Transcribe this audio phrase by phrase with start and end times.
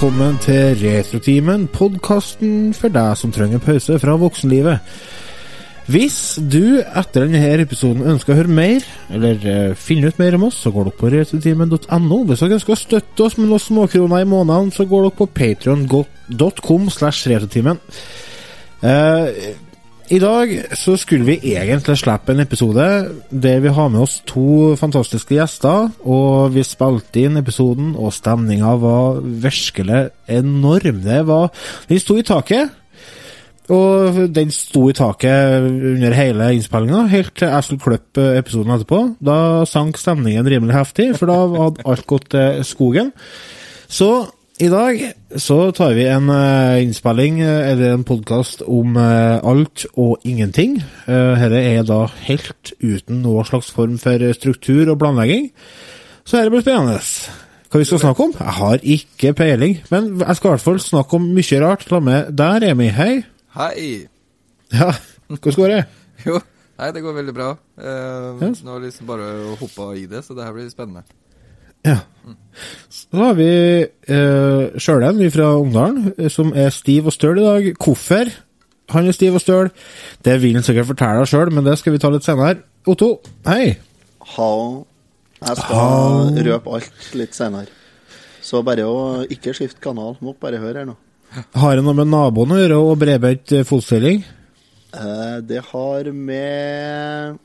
[0.00, 4.94] Velkommen til Retrotimen, podkasten for deg som trenger pause fra voksenlivet.
[5.92, 10.46] Hvis du etter denne episoden ønsker å høre mer, eller eh, finne ut mer om
[10.48, 12.22] oss, så går dere på retrotimen.no.
[12.30, 15.28] Hvis dere ønsker å støtte oss med noen småkroner i måneden, så går dere på
[15.36, 17.84] patreon.com slash retrotimen.
[18.80, 19.52] Eh,
[20.10, 22.84] I dag så skulle vi egentlig slippe en episode
[23.30, 28.72] der vi har med oss to fantastiske gjester, og vi spilte inn episoden, og stemninga
[28.82, 30.98] var virkelig enorm.
[31.04, 31.52] Det var
[31.86, 32.74] Den sto i taket.
[33.70, 39.00] Og den sto i taket under hele innspillinga, helt til jeg skulle klippe episoden etterpå.
[39.22, 43.14] Da sank stemningen rimelig heftig, for da hadde alt gått til skogen.
[43.86, 44.26] Så
[44.60, 44.98] i dag
[45.40, 50.78] så tar vi en uh, innspilling, eh, eller en podkast, om uh, alt og ingenting.
[51.06, 55.48] Dette er da helt uten noen slags form for struktur og planlegging.
[56.24, 56.98] Så dette blir spennende.
[57.70, 58.34] Hva vi skal snakke om?
[58.36, 61.86] Jeg har ikke peiling, men jeg skal i hvert fall snakke om mye rart.
[61.92, 62.90] La meg der, Emi.
[62.92, 63.12] Hei.
[63.56, 63.86] Hei!
[64.74, 64.90] Ja,
[65.30, 65.82] hvordan går det?
[66.26, 66.36] Jo,
[66.76, 67.54] nei, det går veldig bra.
[67.80, 68.60] Uh, Yes.
[68.60, 71.06] Nå har jeg liksom bare hoppa i det, så det her blir spennende.
[71.86, 71.98] Ja.
[72.90, 73.48] Så har vi
[74.10, 77.68] uh, Sjølen fra Ungdalen, eh, som er stiv og støl i dag.
[77.80, 78.30] Hvorfor
[78.90, 79.70] han er stiv og støl,
[80.26, 82.58] det vil han sikkert fortelle sjøl, men det skal vi ta litt senere.
[82.90, 83.76] Otto, hei.
[84.34, 84.86] Hallo.
[85.40, 86.40] Jeg skal Hall.
[86.50, 87.70] røpe alt litt senere.
[88.44, 88.98] Så bare å
[89.30, 90.18] ikke skifte kanal.
[90.24, 90.96] Må bare høre her nå.
[91.54, 94.24] Har det noe med naboen å gjøre og bredbent eh, fotstilling?
[94.90, 97.38] Eh, det har med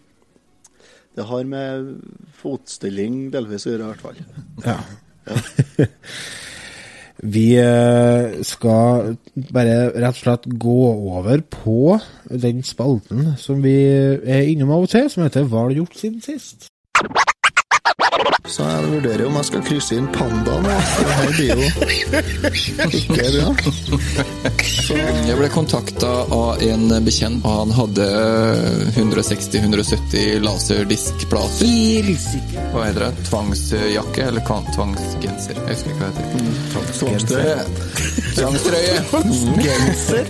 [1.16, 1.94] Det har med
[2.42, 4.18] fotstilling delvis å gjøre, i hvert fall.
[4.66, 4.80] Ja.
[7.36, 9.16] Vi eh, skal
[9.56, 10.80] bare rett og slett gå
[11.16, 11.96] over på
[12.28, 15.96] den spalten som vi er innom av og til, som heter Hva har du gjort
[15.98, 16.68] siden sist?
[18.46, 20.64] Så jeg vurderer om jeg skal krysse inn pandaen.
[20.66, 21.64] Det her blir jo
[23.00, 23.48] ikke bra.
[24.66, 24.94] Så
[25.26, 28.06] Jeg ble kontakta av en bekjent, og han hadde
[28.94, 31.66] 160-170 laserdiskplater.
[32.74, 33.12] Hva heter det?
[33.32, 34.22] Tvangsjakke?
[34.30, 35.56] Eller tvangsgenser?
[35.60, 36.40] Jeg husker ikke hva det heter.
[37.02, 37.60] tvangstrøye.
[38.38, 38.96] Tvangstrøye.
[39.66, 40.26] Genser.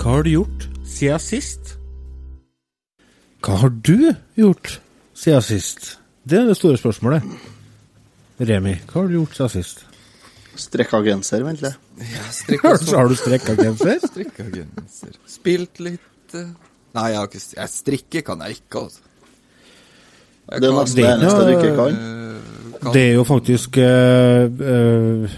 [0.00, 0.60] Hva har du gjort
[0.96, 1.64] siden sist?
[3.44, 4.78] Hva har du gjort
[5.14, 5.98] siden sist?
[6.24, 7.24] Det er det store spørsmålet.
[8.40, 9.82] Remi, hva har du gjort siden sist?
[10.58, 11.80] Strekka genser, vent litt.
[11.98, 13.98] Ja, Så har du strekka genser?
[14.10, 15.16] strekka genser.
[15.30, 16.48] Spilt litt eh,
[16.94, 19.00] Nei, jeg, har ikke, jeg strikker kan jeg ikke, altså.
[20.44, 21.96] Jeg Det er nesten det eneste du ikke kan.
[21.98, 25.36] Eh, kan- Det er jo faktisk eh, eh,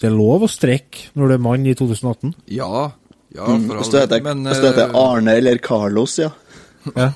[0.00, 2.32] Det er lov å strekke når du er mann i 2018.
[2.56, 2.70] Ja.
[3.36, 6.30] ja Mm, for Hvis du heter, men, hvis du heter Arne eller Carlos, ja.
[6.90, 7.12] Ja.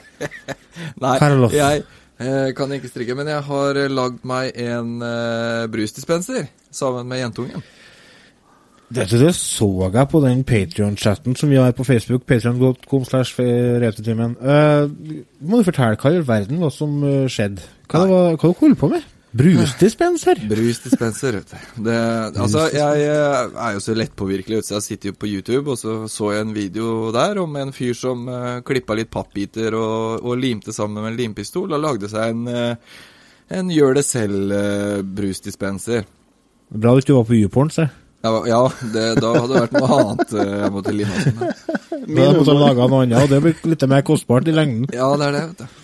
[1.02, 1.52] Nei, Carlos.
[1.54, 1.82] jeg
[2.20, 7.22] eh, kan ikke strikke, men jeg har eh, lagd meg en eh, brusdispenser sammen med
[7.24, 7.64] jentungen.
[8.90, 12.24] Dette det så jeg på den Patrion-chatten som vi har på Facebook.
[12.26, 14.34] Patreon.com slash retutimen.
[14.42, 14.90] Uh,
[15.40, 17.62] må du fortelle hva i all verden hva som eh, skjedde?
[17.86, 18.02] Hva,
[18.34, 19.06] hva du holdt på med?
[19.30, 20.40] Brusdispenser?
[20.50, 21.82] Brusdispenser, vet du.
[21.86, 21.98] Det,
[22.34, 25.70] altså, jeg eh, er jo så lettpåvirkelig, vet du, så jeg sitter jo på YouTube,
[25.70, 29.76] og så så jeg en video der om en fyr som uh, klippa litt pappbiter
[29.78, 32.74] og, og limte sammen med en limpistol, og lagde seg en, uh,
[33.54, 36.10] en gjør det selv-brusdispenser.
[36.70, 37.86] Bra du var på YouPorn, se.
[38.22, 41.54] Ja, ja det, da hadde det vært noe annet eh, jeg måtte lime sammen.
[41.90, 44.90] Da jeg måttet lage noe annet, og det blir litt mer kostbart i lengden.
[44.92, 45.79] Ja, det er det, vet du.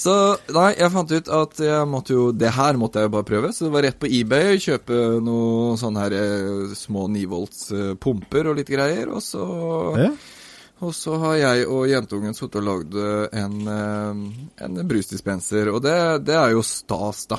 [0.00, 0.12] Så
[0.54, 3.52] nei, jeg fant ut at jeg måtte jo Det her måtte jeg jo bare prøve,
[3.52, 7.94] så det var rett på eBay kjøpe noen sånne her eh, små 9 volts eh,
[8.00, 9.46] pumper og litt greier, og så
[10.00, 10.12] Ja.
[10.80, 12.94] Og så har jeg og jentungen sittet og lagd
[13.36, 14.22] en, eh,
[14.64, 15.92] en brusdispenser, og det,
[16.24, 17.36] det er jo stas, da.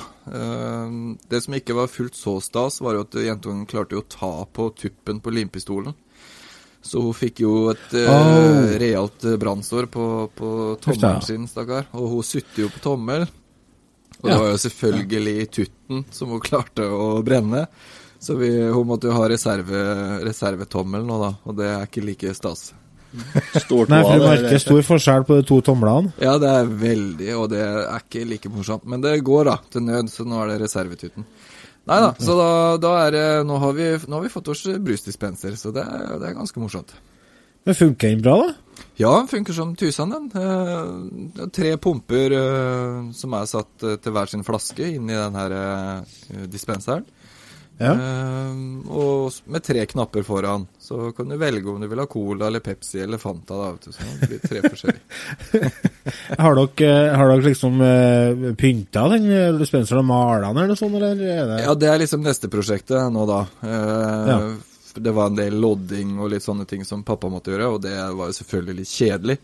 [1.26, 4.30] Det som ikke var fullt så stas, var jo at jentungen klarte jo å ta
[4.46, 5.98] på tuppen på limpistolen.
[6.82, 8.72] Så hun fikk jo et uh, oh.
[8.82, 10.50] realt eh, brannsår på, på
[10.82, 11.86] tommelen sin, stakkar.
[11.94, 13.28] Og hun sutter jo på tommel.
[14.22, 14.34] Og Ja.
[14.34, 17.66] det var jo selvfølgelig tutten som hun klarte å brenne.
[18.22, 19.80] Så vi, hun måtte jo ha reserve,
[20.22, 21.32] reservetommel nå, da.
[21.46, 22.68] Og det er ikke like stas.
[23.60, 26.12] Stort Nei, for du merker stor forskjell på de to tomlene.
[26.22, 28.86] Ja, det er veldig, og det er ikke like morsomt.
[28.88, 31.26] Men det går, da, til nød, så nå er det reservetutten.
[31.90, 34.66] Nei da, så da, da er det Nå har vi, nå har vi fått oss
[34.78, 36.94] brusdispenser, så det er, det er ganske morsomt.
[37.66, 38.82] Men funker den bra, da?
[38.98, 40.28] Ja, den funker som tusen, den.
[40.34, 45.54] Eh, tre pumper eh, som er satt eh, til hver sin flaske inni den her
[45.58, 47.06] eh, dispenseren.
[47.82, 47.92] Ja.
[47.98, 48.60] Eh,
[48.92, 50.66] og med tre knapper foran.
[50.82, 53.56] Så kan du velge om du vil ha Cola eller Pepsi eller Fanta.
[53.58, 53.92] da, vet du.
[53.92, 55.70] Så det blir tre forskjellige.
[56.38, 60.74] Har dere, eh, har dere liksom uh, pynta den eh, dispenseren og mala den, eller
[60.74, 63.40] noe sånt, eller er det Ja, det er liksom neste prosjektet nå, da.
[63.62, 64.38] Uh, Ja.
[64.92, 67.94] Det var en del lodding og litt sånne ting som pappa måtte gjøre, og det
[67.96, 69.36] var jo selvfølgelig litt kjedelig.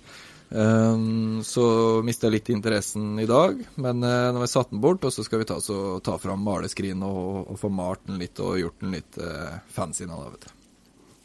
[0.51, 0.99] Eh,
[1.45, 1.65] så
[2.05, 5.13] mista jeg litt interessen i dag, men uh, nå har jeg satt den bort, og
[5.13, 8.57] så skal vi ta, så, ta fram maleskrinet og, og få malt den litt og
[8.61, 10.55] gjort den litt uh, fancy nå, da, vet du.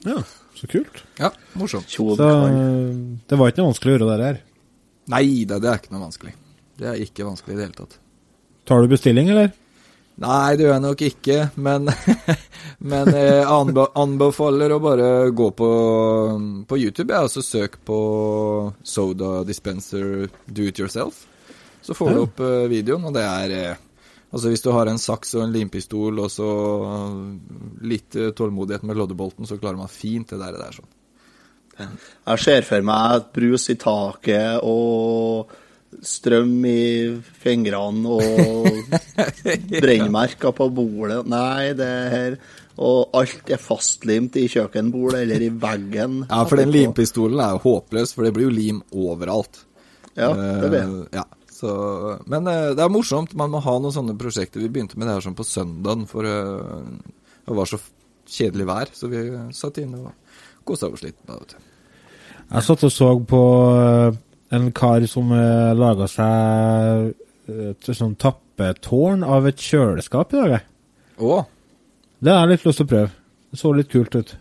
[0.04, 0.20] Ja,
[0.56, 1.04] så kult.
[1.18, 1.90] Ja, morsomt.
[1.90, 2.96] Så eh,
[3.30, 4.40] det var ikke noe vanskelig å gjøre det her?
[5.14, 6.34] Nei da, det er ikke noe vanskelig.
[6.80, 8.00] Det er ikke vanskelig i det hele tatt.
[8.68, 9.54] Tar du bestilling, eller?
[10.22, 11.90] Nei, det gjør jeg nok ikke, men,
[12.92, 15.70] men jeg anbefaler å bare gå på,
[16.70, 17.98] på YouTube ja, og så søk på
[18.86, 21.26] Soda Dispenser Do It Yourself.
[21.84, 23.82] Så får du opp eh, videoen, og det er eh,
[24.34, 26.50] Altså Hvis du har en saks og en limpistol og så
[26.90, 27.18] eh,
[27.86, 30.56] litt eh, tålmodighet med loddebolten, så klarer man fint det der.
[30.56, 30.94] Det der sånn.
[31.74, 35.54] Jeg ser for meg brus i taket og
[36.02, 36.82] strøm i
[37.44, 38.98] fingrene og
[39.84, 41.22] brennmerker på bordet.
[41.30, 42.38] Nei, det her
[42.82, 46.24] Og alt er fastlimt i kjøkkenbordet eller i veggen.
[46.26, 49.62] Ja, for den limpistolen er jo håpløs, for det blir jo lim overalt.
[50.18, 50.84] Ja, det blir det.
[50.84, 51.74] Eh, ja, så,
[52.26, 53.36] men eh, det er morsomt.
[53.38, 54.62] Man må ha noen sånne prosjekter.
[54.64, 57.14] Vi begynte med det her sånn på søndagen, for eh,
[57.46, 57.80] det var så
[58.30, 58.92] kjedelig vær.
[58.98, 59.22] Så vi
[59.56, 60.12] satt inne og
[60.68, 61.22] kosa oss litt.
[61.30, 63.44] Jeg satt og så på
[64.54, 67.10] en kar som uh, laga seg
[67.50, 70.68] eh, et sånn tappetårn av et kjøleskap i dag.
[71.18, 71.44] Å,
[72.24, 73.14] Det har jeg litt lyst til å prøve.
[73.54, 74.36] Det så litt kult ut.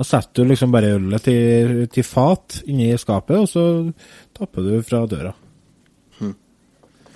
[0.00, 3.64] Da setter du liksom bare ølet til, til fat inni skapet, og så
[4.36, 5.34] tapper du fra døra.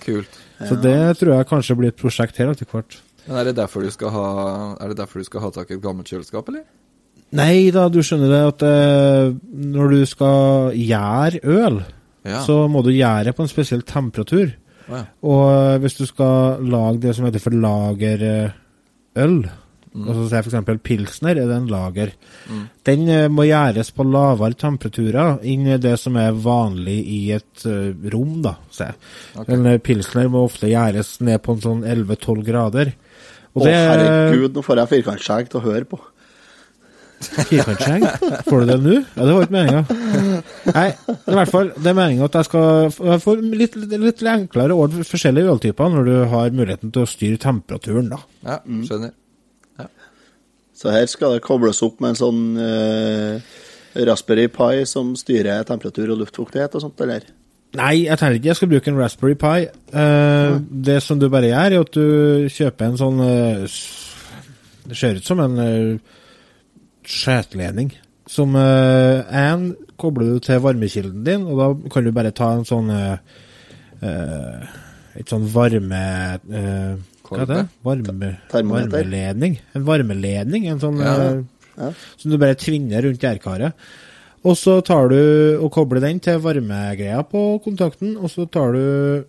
[0.04, 0.40] kult.
[0.68, 2.98] Så det tror jeg kanskje blir et prosjekt her etter hvert.
[3.24, 4.24] Men er det derfor du skal ha
[4.84, 6.66] Er det derfor du skal ha tak i et gammelt kjøleskap, eller?
[7.34, 9.32] Nei da, du skjønner det at eh,
[9.74, 11.80] når du skal gjære øl,
[12.24, 12.40] Ja.
[12.46, 14.54] så må du gjære på en spesiell temperatur.
[14.88, 15.02] Ja.
[15.24, 18.54] Og eh, hvis du skal lage det som heter for lagerøl,
[19.94, 22.14] altså si for eksempel pilsner, er det en lager.
[22.88, 27.92] Den eh, må gjæres på lavere temperaturer enn det som er vanlig i et eh,
[28.14, 28.90] rom, da, se.
[29.36, 29.52] Ok.
[29.54, 32.94] En eh, pilsner må ofte gjæres ned på en sånn 11-12 grader.
[33.54, 36.00] Å, det herregud, nå får jeg firkantskjegg til å høre på.
[37.50, 38.06] Firkantskjegg?
[38.48, 38.94] Får du det nå?
[39.16, 39.82] Ja, det var ikke meninga.
[40.74, 44.78] Nei, i hvert fall, det er meninga at jeg skal få litt, litt, enklere enklere
[44.78, 48.22] for forskjellige øltyper når du har muligheten til å styre temperaturen, da.
[48.46, 49.14] ja, skjønner.
[50.74, 53.54] Så her skal det kobles opp med en sånn uh,
[54.08, 57.28] Raspberry Pi som styrer temperatur og luftfuktighet og sånt, eller?
[57.78, 59.68] Nei, jeg tenker ikke jeg skal bruke en Raspberry Pi.
[59.98, 60.56] Eh,
[60.86, 63.78] det som du bare gjør, er at du kjøper en sånn uh,
[64.84, 66.12] Det ser ut som en uh,
[67.06, 67.92] skjetledning.
[68.26, 72.88] Som én kobler du til varmekilden din, og da kan du bare ta en sånn
[72.90, 73.18] eh,
[74.02, 74.64] eh,
[75.14, 76.00] Et sånn varme
[76.50, 77.58] Uh, Hva er det?
[77.86, 79.60] Varme, varmeledning.
[79.74, 80.66] En varmeledning.
[80.68, 81.12] En sånn Ja.
[81.14, 81.42] eh,
[81.78, 81.92] Ja.
[82.18, 83.72] som du bare tvinner rundt gjærkaret.
[84.44, 89.24] Og så tar du og kobler den til varmegreia på kontakten, og så tar du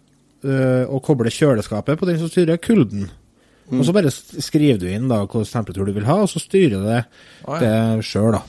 [0.89, 3.09] og kobler kjøleskapet på den som styrer kulden.
[3.73, 6.83] Og så bare skriver du inn da hvilken temperatur du vil ha, og så styrer
[6.85, 6.99] det
[7.45, 7.61] Å, ja.
[7.63, 8.43] det sjøl, da.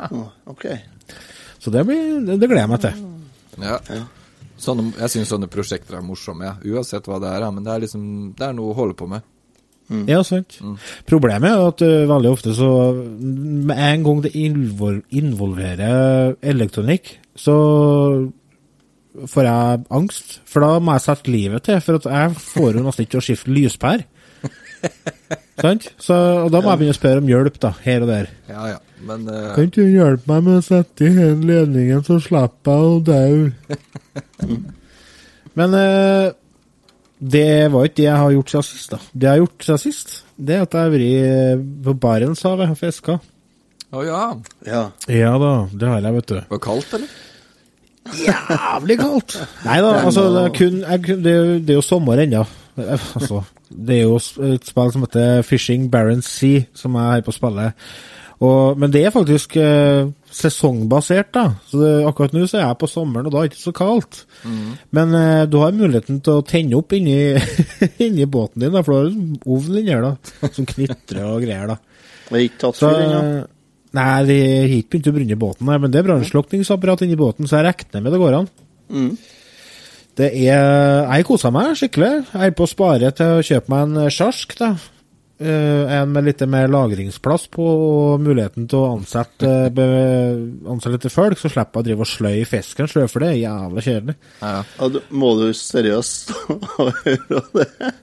[0.00, 0.14] Ah,
[0.48, 0.64] ok.
[1.60, 3.02] Så det, blir, det, det gleder jeg meg til.
[3.60, 3.80] Ja.
[4.58, 6.54] Sånne, jeg syns sånne prosjekter er morsomme, ja.
[6.78, 7.44] uansett hva det er.
[7.52, 8.06] Men det er liksom
[8.38, 9.26] Det er noe å holde på med.
[10.08, 10.58] Ja, sant.
[11.08, 17.54] Problemet er at uh, veldig ofte så Med en gang det involverer elektronikk, så
[19.18, 20.36] får jeg angst.
[20.46, 23.24] For da må jeg sette livet til, for at jeg får jo nesten ikke å
[23.24, 24.04] skifte lyspære.
[25.62, 25.88] Sant?
[25.98, 28.28] Så, og da må jeg begynne å spørre om hjelp, da, her og der.
[28.50, 28.78] Ja ja.
[29.08, 29.52] Men Uh...
[29.54, 33.00] Kan ikke du hjelpe meg med å sette i hele ledningen, så slipper jeg å
[33.06, 33.22] dø?
[35.58, 36.28] Men uh,
[37.18, 38.98] det var ikke det jeg har gjort siden sist, da.
[39.12, 42.78] Det jeg har gjort siden sist, det er at jeg har vært på Barentshavet og
[42.78, 43.18] fiska.
[43.88, 44.22] Å ja.
[44.68, 44.82] Ja.
[45.10, 46.36] Ja da, det har jeg, vet du.
[46.38, 47.16] Det var kaldt, eller?
[48.18, 49.34] Jævlig kaldt!
[49.66, 52.44] Nei da, altså, det er, kun, jeg, det, er jo- det er jo sommer ennå.
[52.78, 54.16] Eh, Altså, det er jo
[54.54, 57.90] et spill som heter Fishing Barents Sea, som jeg holder på spillet.
[58.38, 61.42] Og, men det er faktisk eh, sesongbasert, da.
[61.66, 63.72] Så det, akkurat nå så er jeg på sommeren, og da er det ikke så
[63.74, 64.20] kaldt.
[64.94, 67.16] Men eh, du har muligheten til å tenne opp inni,
[68.06, 71.42] inni båten din, da, for du har en ovn inni her, da, som knitrer og
[71.42, 71.72] greier.
[71.74, 71.80] da.
[72.28, 73.24] Det er ikke tatt for ennå.
[73.98, 77.18] nei, det har ikke begynt å brenne i båten, nei, men det er brannslukningsapparat inni
[77.18, 78.48] båten, så jeg regner med det går an.
[78.92, 79.10] Mm.
[80.18, 82.12] Det er Jeg koser meg skikkelig.
[82.34, 84.72] Jeg er på å spare til å kjøpe meg en sjarsk, da.
[85.38, 89.86] eh, en med litt mer lagringsplass på og muligheten til å ansette, be,
[90.66, 93.40] ansette litt folk, så slipper jeg å drive og sløye fisken sjøl, for det er
[93.44, 94.16] jævla kjedelig.
[94.42, 94.66] Ja, ja.
[94.80, 96.34] Ja, du, må du seriøst
[97.06, 97.94] gjøre det?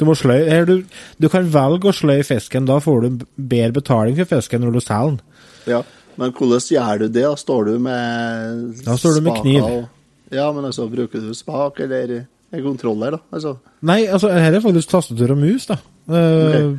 [0.00, 0.78] Du må sløye du,
[1.20, 4.80] du kan velge å sløye fisken, da får du bedre betaling for fisken når du
[4.80, 5.22] selger den.
[5.68, 5.82] Ja,
[6.16, 7.26] men hvordan gjør du det?
[7.28, 9.60] Da står du med Da står du med kniv.
[9.68, 9.88] og-
[10.30, 12.20] Ja, men altså, bruker du spak eller
[12.50, 13.24] en kontroller, da?
[13.34, 13.56] Altså,
[13.86, 15.78] Nei, altså, her er faktisk tastatur og mus, da.
[16.10, 16.70] Eh,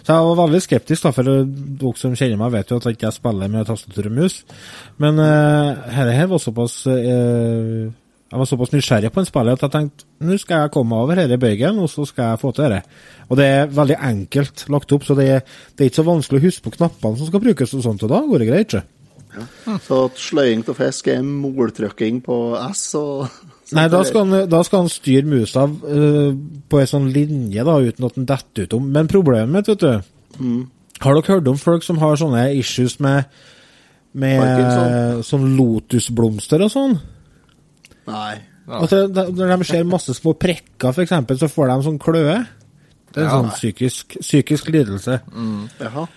[0.00, 2.96] Så jeg var veldig skeptisk, da, for dere som kjenner meg, vet jo at jeg
[2.96, 4.38] ikke spiller med tastatur og mus.
[5.02, 7.90] Men uh, her, her var såpass uh,
[8.30, 11.10] Jeg var såpass nysgjerrig på en spiller at jeg tenkte nå skal jeg komme over
[11.10, 12.80] over denne bøygen, og så skal jeg få til det.
[13.28, 15.44] Og det er veldig enkelt lagt opp, så det er,
[15.74, 18.12] det er ikke så vanskelig å huske på knappene som skal brukes, og sånt, og
[18.12, 18.74] da går det greit.
[18.74, 18.99] ikke?
[19.86, 22.36] Så sløying av fisk er moltrykking på
[22.70, 23.28] S og
[23.70, 26.32] Nei, da skal, han, da skal han styre musa uh,
[26.66, 28.88] på ei sånn linje, da, uten at den detter utom.
[28.90, 29.92] Men problemet, vet du
[31.04, 33.30] Har dere hørt om folk som har sånne issues med,
[34.18, 36.98] med sånn lotusblomster og sånn?
[38.10, 38.40] Nei.
[38.66, 38.80] Ja.
[38.82, 42.02] At det, det, når de ser masse små prikker, for eksempel, så får de sånn
[42.02, 42.40] kløe.
[43.10, 43.36] Det er en Ja.
[43.38, 45.20] sånn psykisk, psykisk lidelse.
[45.80, 46.08] Jaha.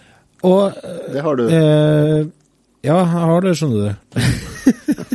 [0.43, 0.73] Og
[1.13, 1.47] Det har du.
[1.47, 2.25] Eh,
[2.83, 3.91] ja, jeg har det, skjønner du.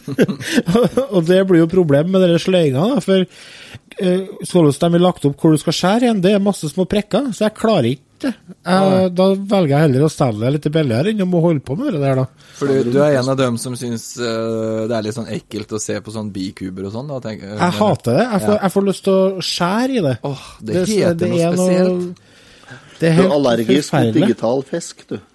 [1.14, 5.36] og det blir jo problem med denne sløyinga, for eh, således de har lagt opp
[5.42, 8.32] hvor du skal skjære igjen, det er masse små prikker, så jeg klarer ikke det.
[8.66, 11.76] Jeg, da velger jeg heller å selge det litt billigere enn å må holde på
[11.78, 12.46] med det der, da.
[12.58, 15.76] For du, du er en av dem som syns eh, det er litt sånn ekkelt
[15.76, 17.12] å se på sånn bikuber og sånn?
[17.12, 18.24] da, tenker Jeg hater det.
[18.24, 20.16] Jeg får, jeg får lyst til å skjære i det.
[20.32, 22.08] Åh, det heter noe er spesielt.
[22.08, 22.27] Du
[23.00, 25.18] det er er allergisk mot digital fisk, du.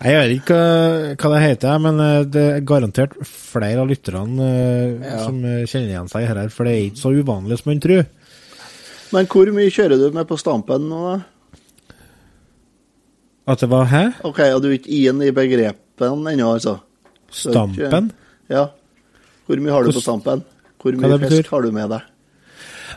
[0.00, 4.46] Jeg vet ikke hva, hva det heter, men eh, det er garantert flere av lytterne
[4.46, 5.18] eh, Ja.
[5.26, 8.06] som eh, kjenner igjen seg her, for det er ikke så uvanlig som man tror.
[9.12, 11.00] Men hvor mye kjører du med på stampen nå?
[11.10, 11.18] da?
[13.50, 14.02] At det var hæ?
[14.24, 16.78] Ok, og du er ikke inn i begrepene ennå, altså?
[16.80, 18.10] Du ikke- Stampen?
[18.50, 18.64] Ja.
[19.46, 20.44] Hvor mye har du på stampen?
[20.80, 22.06] Hvor mye fisk har du med deg?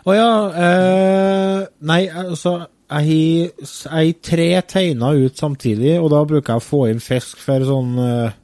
[0.04, 2.56] Å ja eh, Nei, altså
[2.92, 3.52] Jeg
[3.88, 7.96] har tre teiner ut samtidig, og da bruker jeg å få inn fisk for sånn
[8.04, 8.36] eh,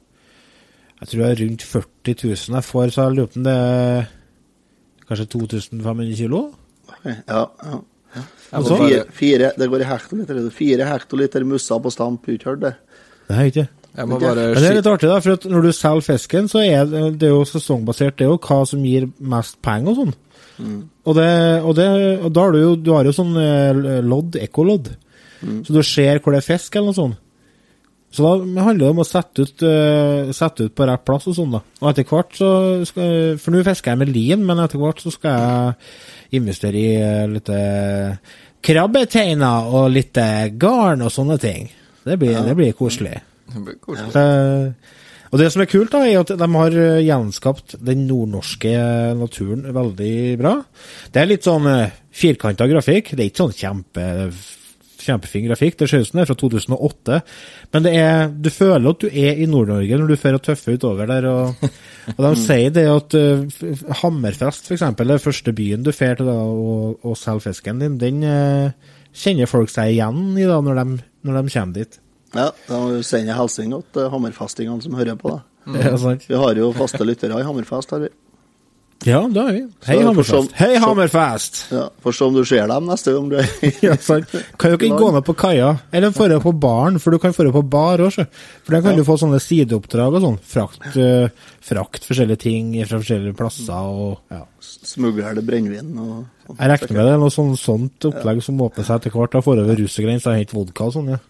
[1.02, 3.56] Jeg tror det er rundt 40 000 jeg får, så jeg lurer på om det
[3.60, 4.08] er
[5.10, 6.44] kanskje 2500 kilo?
[7.04, 7.14] Ja.
[7.28, 8.24] Ja, ja.
[8.50, 10.38] Altså, Fire, fire, det går i hektoliter.
[10.54, 12.72] Fire hektoliter mussa på stamp, uthørt det.
[13.28, 13.66] Det har ikke.
[13.96, 16.48] jeg må bare Men det er litt artig, da, for at når du selger fisken,
[16.50, 18.16] så er det, det er jo sesongbasert.
[18.18, 20.16] Det er jo hva som gir mest penger og sånn.
[20.60, 21.30] Og, det,
[21.62, 21.88] og, det,
[22.20, 24.92] og da har du jo, du har jo sånn eh, lodd, ekkolodd.
[25.40, 27.26] Så du ser hvor det er fisk, eller noe sånt.
[28.10, 31.36] Så da handler det om å sette ut, uh, sette ut på rett plass og
[31.36, 31.60] sånn, da.
[31.78, 32.48] Og etter hvert så
[32.88, 36.88] skal For nå fisker jeg med lin, men etter hvert så skal jeg investere i
[36.98, 37.52] uh, litt
[38.66, 40.18] krabbeteiner og litt
[40.58, 41.70] garn og sånne ting.
[42.02, 43.14] Det blir, det blir koselig.
[43.54, 44.10] Det blir koselig.
[44.12, 44.98] Det,
[45.30, 48.72] og det som er kult, da, er at de har eh, gjenskapt den nordnorske
[49.18, 50.56] naturen veldig bra.
[51.12, 53.12] Det er litt sånn uh, firkanta grafikk.
[53.14, 54.06] Det er ikke sånn kjempe,
[55.04, 55.78] kjempefin grafikk.
[55.78, 57.20] Det ser ut som det er fra 2008.
[57.70, 61.10] Men det er, du føler at du er i Nord-Norge når du fører tøffe utover
[61.12, 61.30] der.
[61.30, 61.64] Og,
[62.16, 63.64] og de sier det at uh,
[64.02, 68.26] Hammerfest, eksempel, den første byen du drar til da, og, og selger fisken din, den
[68.26, 72.00] uh, kjenner folk seg igjen i da, når de, når de kommer dit.
[72.34, 75.34] Ja, da sender jeg hilsen til hammerfestingene som hører på.
[75.34, 75.40] da.
[75.80, 76.26] Ja, sant?
[76.28, 77.90] Vi har jo faste lyttere i Hammerfest.
[77.90, 78.08] har vi.
[79.08, 79.60] Ja, det har vi.
[79.88, 80.50] Hei, Hammerfest.
[80.58, 81.60] Hei, Hammerfest!
[81.72, 83.48] Ja, for som om du ser dem neste gang du er
[83.80, 84.28] Ja, sant.
[84.60, 87.52] Kan jo ikke gå ned på kaia, eller dra på baren, for du kan dra
[87.54, 88.18] på bar òg,
[88.66, 90.36] For der kan du få sånne sideoppdrag og sånn.
[90.44, 91.30] Frakt, uh,
[91.64, 94.42] frakt forskjellige ting fra forskjellige plasser og ja.
[94.60, 96.10] Smugler det brennevin og
[96.44, 96.58] sånt.
[96.58, 99.32] Jeg regner med det er noe sånt, sånt opplegg som åpner seg etter hvert.
[99.32, 101.20] Da får over russegrensa og henter vodka og sånn, ja.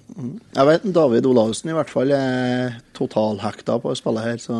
[0.59, 4.57] Jeg vet David Olavsen i hvert fall er totalhekta på å spille her, så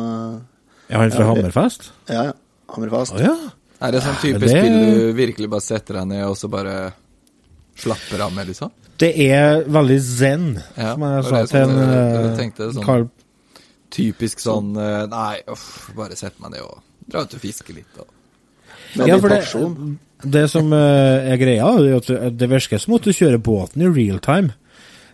[0.87, 1.91] Er han fra Ja, Hammerfest?
[2.07, 2.37] ja, ja.
[2.71, 3.15] Hammerfest.
[3.17, 3.35] Oh, ja.
[3.81, 6.75] Er det sånn type det- spill du virkelig bare setter deg ned og så bare
[7.81, 8.71] slapper av med, liksom?
[9.01, 12.85] Det er veldig zen, Ja, som jeg sa til en jeg- eh, tenkte sånn.
[12.85, 13.09] Carl
[13.91, 17.91] Typisk sånn eh, Nei, uff, bare sett meg ned og dra ut og fiske litt.
[17.99, 18.07] Og.
[19.07, 19.97] Ja, for det,
[20.31, 23.89] det som eh, er greia, er at det virker som at du kjører båten i
[23.91, 24.53] real time.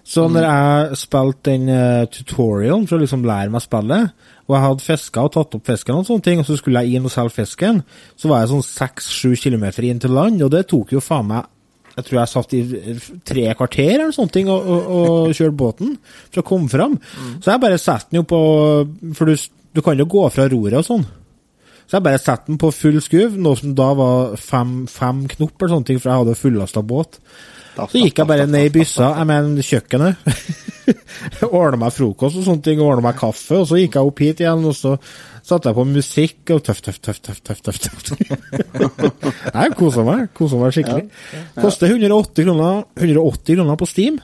[0.08, 4.14] Så når jeg spilte den uh, tutorialen for å liksom lære meg spillet,
[4.48, 6.98] og jeg hadde fiska og tatt opp fisken, og sånne ting, og så skulle jeg
[6.98, 7.82] inn og selge fisken,
[8.16, 11.54] så var jeg sånn seks-sju kilometer inn til land, og det tok jo faen meg
[11.98, 12.62] Jeg tror jeg satt i
[13.26, 15.96] tre kvarter eller sånne ting og, og, og kjørte båten
[16.30, 16.94] for å komme fram.
[17.42, 18.42] Så jeg bare setter den jo på
[19.18, 21.08] For du, du kan jo gå fra roret og sånn.
[21.88, 25.56] Så jeg bare satte den på full skuv, noe som da var fem, fem knop
[25.58, 27.18] eller sånne ting, for jeg hadde fullasta båt.
[27.78, 30.30] Så gikk jeg bare ned i byssa, jeg mener kjøkkenet.
[31.48, 34.44] ordna meg frokost og sånne ting, ordna meg kaffe, og så gikk jeg opp hit
[34.44, 34.96] igjen, og så
[35.48, 37.80] satte jeg på musikk og tøff, tøff, tøff, tøff, tøff, tøff.
[37.84, 38.16] tøff.
[39.58, 41.06] Jeg kosa meg, kosa meg skikkelig.
[41.56, 44.18] Koster 180 kroner, 180 kroner på Steam.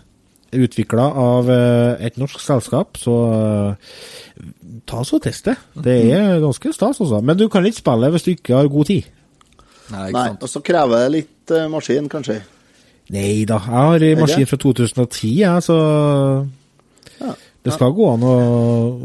[0.53, 3.95] Utvikla av eh, et norsk selskap, så eh,
[4.89, 5.55] ta så test det.
[5.87, 7.21] Det er ganske stas, altså.
[7.25, 9.07] Men du kan ikke spille hvis du ikke har god tid.
[9.93, 10.43] Nei, ikke Nei, sant.
[10.43, 12.41] og så krever det litt eh, maskin, kanskje.
[13.11, 15.77] Nei da, jeg har en maskin fra 2010, jeg, så
[17.19, 17.33] Ja.
[17.63, 18.37] det skal gå an å,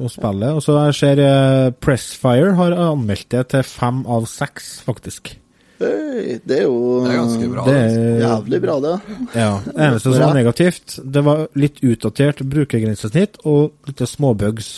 [0.07, 0.53] å spille.
[0.55, 5.35] Og så jeg ser eh, Pressfire har anmeldt det til fem av seks, faktisk.
[5.79, 7.65] Det er jo Det er ganske bra.
[7.69, 7.99] Det altså.
[8.03, 8.95] er, jævlig bra, det.
[9.39, 14.73] ja, det eneste som var negativt, det var litt utdatert brukergrensesnitt og litt småbugs.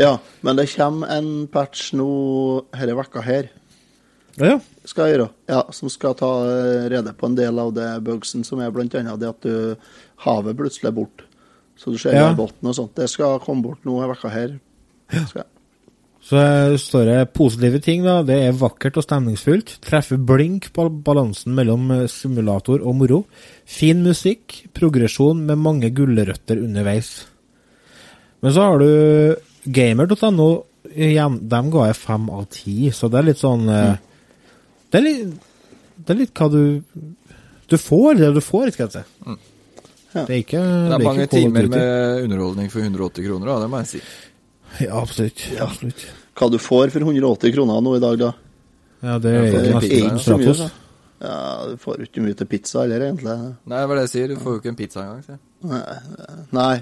[0.00, 2.08] Ja, men det kommer en patch nå
[2.72, 3.50] denne vekka her,
[4.40, 5.28] Ja, skal gjøre.
[5.48, 9.20] Ja, som skal ta eh, rede på en del av det bugsen som er annet
[9.20, 9.76] det at du
[10.26, 11.24] havet plutselig er bort.
[11.78, 12.32] Så du ser Ja.
[12.34, 12.94] båten og sånt.
[12.94, 14.58] Det skal komme bort nå i vekka her.
[15.28, 15.44] Skal.
[16.24, 18.22] Så eh, står det positive ting, da.
[18.22, 19.74] Det er vakkert og stemningsfullt.
[19.84, 23.24] Treffer blink på balansen mellom eh, simulator og moro.
[23.66, 27.26] Fin musikk, progresjon med mange gulrøtter underveis.
[28.40, 29.36] Men så har du
[29.66, 30.64] gamer.no.
[30.94, 33.94] Dem ga jeg fem av ti, så det er litt sånn eh,
[34.94, 35.48] det, er litt,
[35.98, 36.62] det er litt hva du
[37.70, 39.34] Du får det du får, skal jeg si.
[40.14, 40.22] Ja.
[40.22, 43.70] Det er ikke Det er mange Call timer med underholdning for 180 kroner, da, det
[43.72, 44.02] må jeg si.
[44.84, 45.42] Ja, absolutt.
[45.62, 46.06] absolutt.
[46.38, 48.32] Hva du får for 180 kroner nå i dag, da?
[49.04, 50.70] Ja, det er Ja, det er ikke så mye, da.
[51.24, 53.34] Ja, du får ikke mye til pizza heller, egentlig.
[53.70, 54.32] Nei, hva er det jeg sier?
[54.34, 55.22] Du får jo ikke en pizza engang.
[55.24, 55.36] si.
[56.58, 56.74] Nei.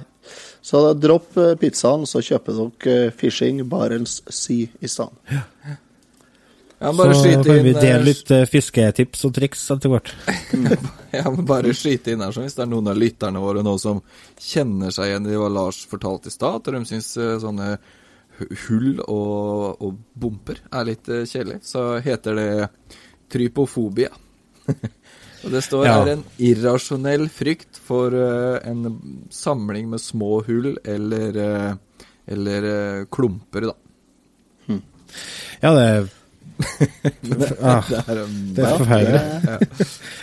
[0.63, 5.15] Så da, dropp eh, pizzaen, så kjøper dere eh, Fishing Barents Sea i stedet.
[5.31, 5.77] Ja,
[6.97, 10.13] bare så skyte kan vi eh, dele litt eh, fisketips og triks etter hvert.
[11.13, 13.75] Ja, men bare skyte inn her, så hvis det er noen av lytterne våre nå
[13.79, 13.99] som
[14.41, 17.75] kjenner seg igjen i hva Lars fortalte i stad, at de syns eh, sånne
[18.65, 22.47] hull og, og bumper er litt eh, kjedelig, så heter det
[23.33, 24.09] trypofobia.
[25.45, 25.99] og det står Ja.
[26.01, 28.97] her en irrasjonell frykt for uh, en
[29.35, 33.77] samling med små hull eller, uh, eller uh, klumper, da.
[35.61, 35.89] Ja, det
[36.61, 38.21] er ah, Det er,
[38.57, 39.23] Det er forferdelig.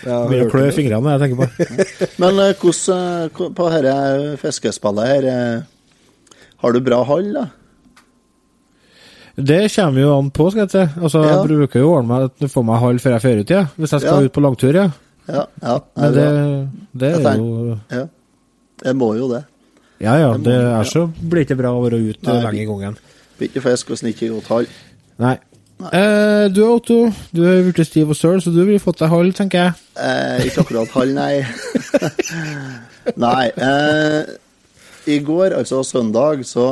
[0.05, 0.17] ja.
[0.29, 2.09] Begynner å klø i fingrene når jeg tenker på det.
[2.21, 3.95] Men eh, hvordan eh, på dette
[4.43, 7.45] fiskespillet her eh, Har du bra hall, da?
[9.39, 10.85] Det kommer jo an på, skal jeg si.
[10.99, 11.35] Altså, Ja.
[11.37, 13.53] Jeg bruker jo å ordne meg at du får meg hall før jeg drar ut,
[13.55, 13.61] ja.
[13.79, 14.25] Hvis jeg skal Ja.
[14.27, 14.89] ut på langtur, ja.
[15.29, 15.75] Ja, ja.
[15.95, 16.27] Men det,
[16.99, 18.05] det er jo ja.
[18.83, 19.43] Jeg må jo det.
[19.99, 22.97] Ja ja, det er så blir ikke bra å være ute lenge i gangen.
[23.37, 24.67] Blir ikke fisk hvis en ikke har godt hall.
[25.19, 25.35] Nei.
[25.79, 26.97] Eh, du Otto,
[27.31, 29.83] du er blitt stiv og søl, så du ville fått deg halv, tenker jeg.
[29.95, 31.35] Eh, ikke akkurat halv, nei.
[33.25, 33.45] nei.
[33.55, 34.33] Eh,
[35.15, 36.65] I går, altså søndag, så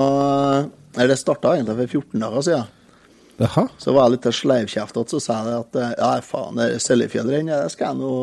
[0.97, 2.73] Eller det starta egentlig for 14 dager siden.
[3.47, 3.67] Aha.
[3.77, 8.01] Så var jeg litt sleivkjeftet, så sa jeg at eh, ja, faen, Seljefjellrenn, skal jeg
[8.01, 8.15] nå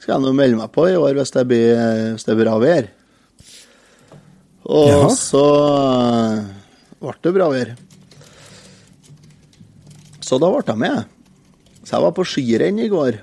[0.00, 1.80] skal jeg nå melde meg på i år hvis det blir,
[2.14, 2.86] hvis det blir bra vær.
[4.70, 5.10] Og Jaha.
[5.18, 5.44] så
[6.38, 6.50] eh,
[7.02, 7.74] ble det bra vær.
[10.30, 11.06] Så da ble jeg med.
[11.82, 13.16] Så jeg var på skirenn i går.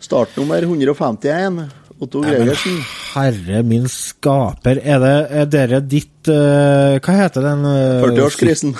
[0.00, 1.58] Startnummer 151.
[2.00, 2.78] Otto Gregersen.
[3.12, 8.72] herre min skaper, er det er dere ditt uh, Hva heter den uh, 40-årskrisen.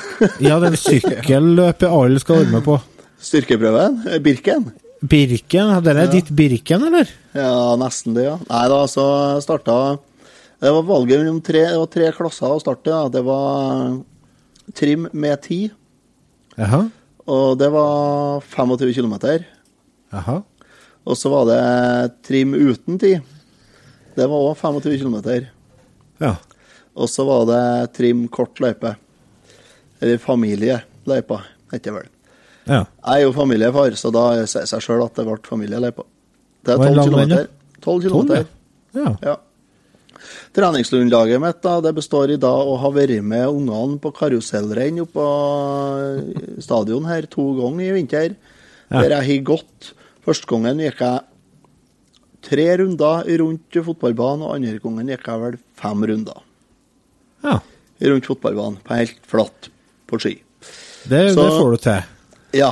[0.42, 2.78] Ja, den sykkelløpet alle skal være med på.
[3.22, 4.00] Styrkeprøven.
[4.24, 4.66] Birken?
[4.72, 4.72] Birken.
[5.04, 7.12] Birken, er det ditt Birken, eller?
[7.36, 8.34] Ja, nesten det, ja.
[8.48, 9.04] Nei da, så
[9.44, 9.98] starta
[10.62, 12.90] Det var valget mellom tre, det var tre klasser å starte.
[12.90, 13.06] Ja.
[13.12, 13.98] Det var
[14.74, 15.66] trim med ti,
[16.58, 16.82] Jaha.
[17.26, 19.14] og det var 25 km.
[21.04, 21.60] Og så var det
[22.24, 23.20] trim uten tid.
[24.14, 25.16] Det var òg 25 km.
[26.22, 26.36] Ja.
[26.94, 28.94] Og så var det trim kort løype.
[30.00, 31.40] Eller familieløypa,
[31.72, 32.08] heter det vel.
[32.68, 32.84] ja.
[32.84, 36.04] Jeg er jo familiefar, så da sier seg sjøl at det ble familieløypa.
[36.64, 37.48] Det er er 12 lang den, km.
[37.84, 38.46] 12 Tolv, km.
[38.94, 39.16] ja.
[39.22, 39.36] ja.
[40.54, 45.24] Treningsgrunnlaget mitt da, det består i dag å ha vært med ungene på karusellrenn oppå
[45.24, 48.34] på stadion her to ganger i vinter.
[48.90, 49.00] Ja.
[49.02, 49.92] Der jeg har gått.
[50.24, 51.20] Første gangen gikk jeg
[52.44, 56.42] tre runder rundt fotballbanen, og andre gangen gikk jeg vel fem runder
[57.44, 57.58] ja.
[58.12, 59.70] rundt fotballbanen, på helt flatt
[60.08, 60.34] på ski.
[61.08, 62.02] Det, Så- det får du til.
[62.54, 62.70] Ja,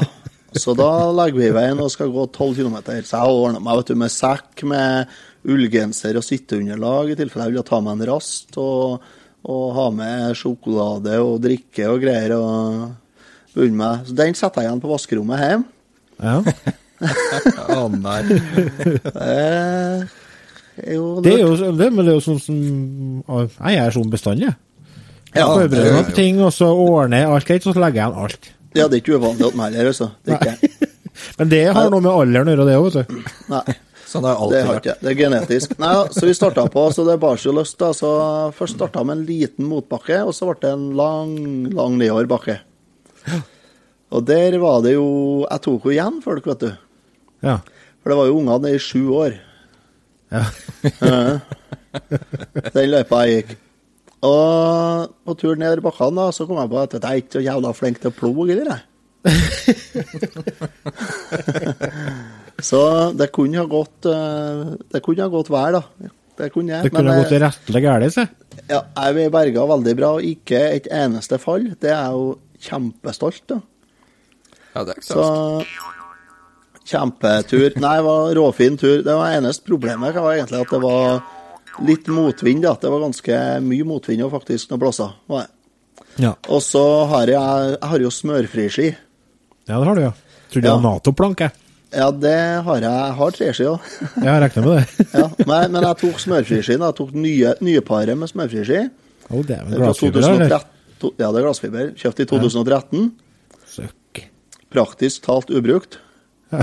[0.54, 2.76] så da legger vi i veien og skal gå 12 km.
[2.84, 5.08] Så jeg har ordna meg vet du, med sekk med
[5.48, 9.02] ullgenser og sitteunderlag i tilfelle jeg vil ta meg en rast, og,
[9.48, 12.37] og ha med sjokolade og drikke og greier.
[12.38, 12.90] og
[13.55, 14.07] bunne meg.
[14.09, 15.64] Så den setter jeg igjen på vaskerommet hjemme.
[16.22, 16.38] Ja.
[17.83, 18.20] Å nei.
[19.12, 20.05] Eh,
[20.94, 22.61] jo, Det er jo det, men det er jo sånn som
[23.59, 24.48] Jeg er sånn bestandig.
[24.48, 24.57] jeg.
[25.35, 28.24] Forbereder meg på ting, og så ordner jeg alt greit, og så legger jeg igjen
[28.24, 28.50] alt.
[28.72, 30.11] Ja, det er ikke uvanlig at meg heller, altså.
[30.24, 30.90] Det er ikke
[31.38, 33.33] Men det har noe med alderen å gjøre, det òg, vet du.
[33.52, 33.74] Nei.
[34.12, 35.01] Sånn har Det har ikke vært.
[35.01, 35.72] Det er genetisk.
[35.83, 37.79] Nei, så vi starta på, så det bar seg løst.
[37.81, 37.92] da.
[37.96, 38.11] Så
[38.57, 41.33] Først starta med en liten motbakke, og så ble det en lang,
[41.72, 42.59] lang nedoverbakke.
[44.12, 45.07] Og der var det jo
[45.46, 46.72] Jeg tok jo igjen folk, vet du.
[47.46, 47.57] Ja.
[48.03, 49.38] For det var jo ungene i sju år.
[50.35, 50.44] ja.
[52.72, 53.51] Den løypa jeg gikk.
[54.25, 57.42] Og på tur ned bakkene da, så kom jeg på at jeg er ikke så
[57.44, 58.81] jævla flink til å ploge, eller.
[62.62, 62.81] så
[63.18, 65.83] det kunne ha gått eh, Det kunne ha gått vær, da.
[66.38, 66.87] Det kunne jeg.
[66.87, 68.25] Det kunne men, ha gått rettelig galt, si.
[68.70, 71.66] Ja, jeg ble berga veldig bra, og ikke et eneste fall.
[71.81, 73.62] Det er jeg jo kjempestolt av.
[74.72, 77.77] Ja, det er ikke så Så kjempetur.
[77.83, 79.03] Nei, det var råfin tur.
[79.05, 81.22] Det var eneste problemet var egentlig at det var
[81.87, 82.62] litt motvind.
[82.64, 82.75] da.
[82.81, 85.12] Det var ganske mye motvind og faktisk noe blåsa.
[85.31, 85.46] var.
[86.20, 86.35] Ja.
[86.48, 87.38] Og så har jeg,
[87.77, 88.88] jeg har jo smørfriski.
[89.68, 90.12] ja, det har du, ja.
[90.53, 90.77] Trodde Ja.
[90.77, 91.51] det var Nato-planke.
[91.92, 92.88] Ja, det har jeg.
[92.88, 93.88] Jeg har treski òg.
[94.24, 95.07] Jeg regna med det.
[95.18, 96.76] Ja, men, men jeg tok smørfriski.
[96.78, 98.87] Jeg tok nye, nye paret med smørfriski.
[99.28, 100.55] Oh, det er vel glassfiber, eller?
[100.57, 101.92] Ja, det er glassfiber.
[101.98, 103.11] Kjøpt i 2013.
[103.74, 104.22] Søkk.
[104.72, 105.98] Praktisk talt ubrukt.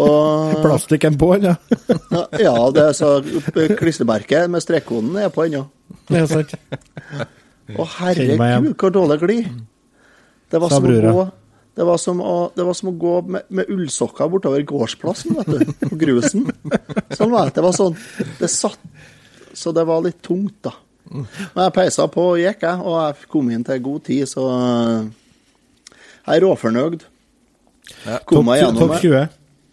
[0.00, 1.52] Og Plastikken på den,
[2.14, 2.22] ja.
[2.40, 3.10] Ja, det er så
[3.78, 5.68] klistremerket med strekkoden er på ennå.
[6.10, 6.56] Det er sant.
[7.70, 9.52] Å, herregud, hvor dårlig glid.
[10.50, 11.26] Det var, som å gå,
[11.76, 15.50] det, var som å, det var som å gå med, med ullsokker bortover gårdsplassen, vet
[15.50, 15.72] du.
[15.88, 16.46] På grusen.
[17.16, 17.54] Sånn var det.
[17.60, 17.94] Det var sånn
[18.40, 18.78] Det satt
[19.56, 20.74] Så det var litt tungt, da.
[21.10, 22.82] Men jeg peisa på og gikk, jeg.
[22.86, 24.44] Og jeg kom inn til god tid, så
[26.26, 27.06] Jeg er råfornøyd.
[28.28, 29.28] Kom meg Topp gjennom topp 20.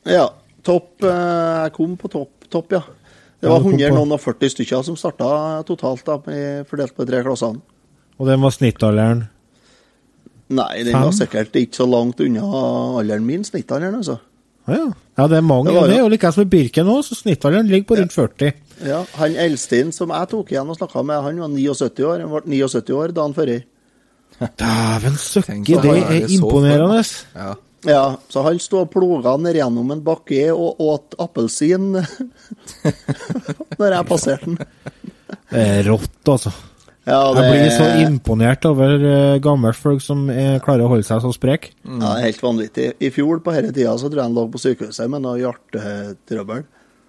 [0.10, 0.28] Ja.
[0.68, 2.82] Topp eh, Jeg kom på topp, topp ja.
[3.38, 5.28] Det var du kom 100 på- noen og 40 stykker som starta
[5.68, 6.16] totalt, da,
[6.66, 7.62] fordelt på de tre klassene.
[8.18, 9.28] Og den var snittalderen.
[10.48, 12.44] Nei, den var sikkert ikke så langt unna
[13.02, 14.20] alderen min, snittalderen, altså.
[14.68, 14.86] Ja.
[15.18, 15.72] ja, det er mange.
[15.72, 18.16] Det var Det, er jo like som med Birken òg, så snittalderen ligger på rundt
[18.16, 18.54] 40.
[18.88, 22.26] Ja, Han eldste som jeg tok igjen og snakka med, han var 79 år.
[22.26, 23.54] Han ble 79 år dagen før.
[24.62, 27.04] Dæven søkke, det er er imponerende.
[27.36, 27.54] Ja.
[27.88, 31.94] Ja, så han sto og ploga ned gjennom en bakke og åt appelsin
[33.80, 34.58] når jeg passerte den.
[35.52, 36.52] Det er rått, altså.
[37.08, 41.06] Ja, Jeg blir så er- imponert over uh, gamle folk som eh, klarer å holde
[41.08, 41.70] seg så sprek.
[41.88, 42.88] Ja, det er helt vanvittig.
[43.00, 46.66] I fjor på denne tida så tror jeg han lå på sykehuset med noe hjertetrøbbel.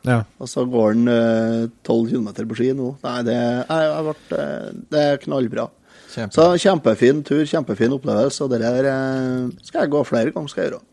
[0.06, 0.20] Ja.
[0.38, 2.92] Og så går han eh, 12 kilometer på ski nå.
[3.02, 5.66] Nei, det, jeg, jeg ble, eh, det er knallbra.
[6.14, 6.32] Kjempe.
[6.38, 8.46] Så kjempefin tur, kjempefin opplevelse.
[8.46, 10.54] Og det der eh, skal jeg gå flere ganger.
[10.54, 10.84] skal jeg gjøre.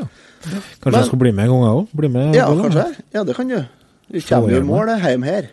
[0.00, 0.08] ja.
[0.80, 1.94] Kanskje jeg skal bli med en gang, jeg òg?
[2.00, 2.34] Bli med?
[2.40, 2.88] Ja, kanskje.
[3.14, 3.58] Ja, det kan du.
[4.16, 5.48] Vi kommer jo i mål hjem her.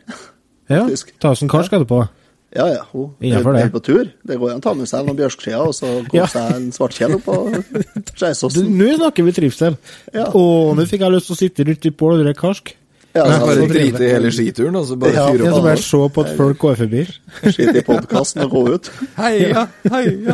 [0.71, 0.83] Ja.
[1.21, 2.05] Ta oss en kar skal du på.
[2.53, 2.83] Ja, ja.
[2.91, 3.61] Hun Innenfor er det.
[3.65, 4.11] helt på tur.
[4.29, 6.27] Det går an å ta med seg noen bjørkskier og så kose Ja.
[6.29, 7.39] seg en svartkjell opp på
[8.19, 8.69] Skeisåsen.
[8.77, 9.77] Nå snakker vi trivsel.
[10.13, 10.27] Ja.
[10.29, 10.43] Å,
[10.77, 12.75] nå fikk jeg lyst til å sitte rundt i pål og drikke karsk.
[13.13, 15.51] Ja, Nei, så bare drite i hele skituren, og så bare Ja, fyre Jeg Ja,
[15.53, 17.01] som bare se på at folk går forbi.
[17.53, 18.89] Skit i podkasten og gå ut.
[19.19, 20.33] Heia, heia.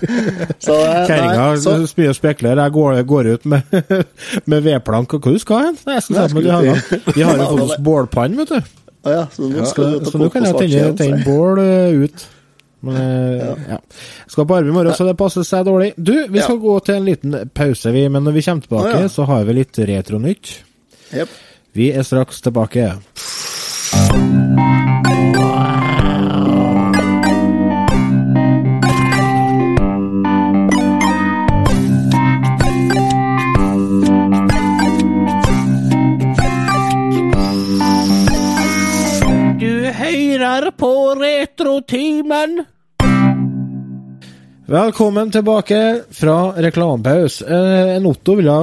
[0.66, 2.60] Så, eh, Kjerringa spyr og spekler.
[2.60, 3.62] Jeg går, går ut med,
[4.52, 5.14] med vedplank.
[5.16, 5.80] Og hva du skal hen?
[5.86, 7.00] Jeg skal sette meg i skulle.
[7.16, 8.76] Vi har jo fått oss bålpanne, vet du.
[9.00, 11.62] Å ja, så nå skal ja, du og så nå kan jeg tenne, en bål
[11.62, 12.26] eh, ut.
[12.80, 13.54] Men ja.
[13.74, 13.78] ja.
[14.26, 15.92] Skal på arbeid i morgen, så det passer seg dårlig.
[15.96, 19.04] Du, vi skal gå til en liten pause, vi, men når vi kommer tilbake, ah,
[19.04, 19.12] ja.
[19.12, 20.54] så har vi litt retronytt.
[21.12, 21.38] Yep.
[21.76, 22.88] Vi er straks tilbake.
[40.60, 42.64] Hører på Retrotimen.
[44.66, 45.78] Velkommen tilbake
[46.12, 47.46] fra reklamepause.
[47.48, 48.56] Eh, en Otto ville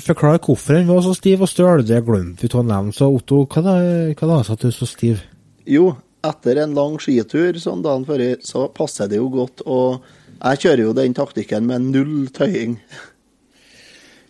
[0.00, 1.84] forklare hvorfor han var så stiv og støl.
[1.84, 2.94] Det glemte vi å nevne.
[2.96, 3.76] Så Otto, hva da,
[4.16, 5.20] hva da sa at du er så stiv?
[5.68, 5.92] Jo,
[6.24, 10.00] etter en lang skitur sånn dagen før, så passer det jo godt å
[10.42, 12.80] Jeg kjører jo den taktikken med null tøying.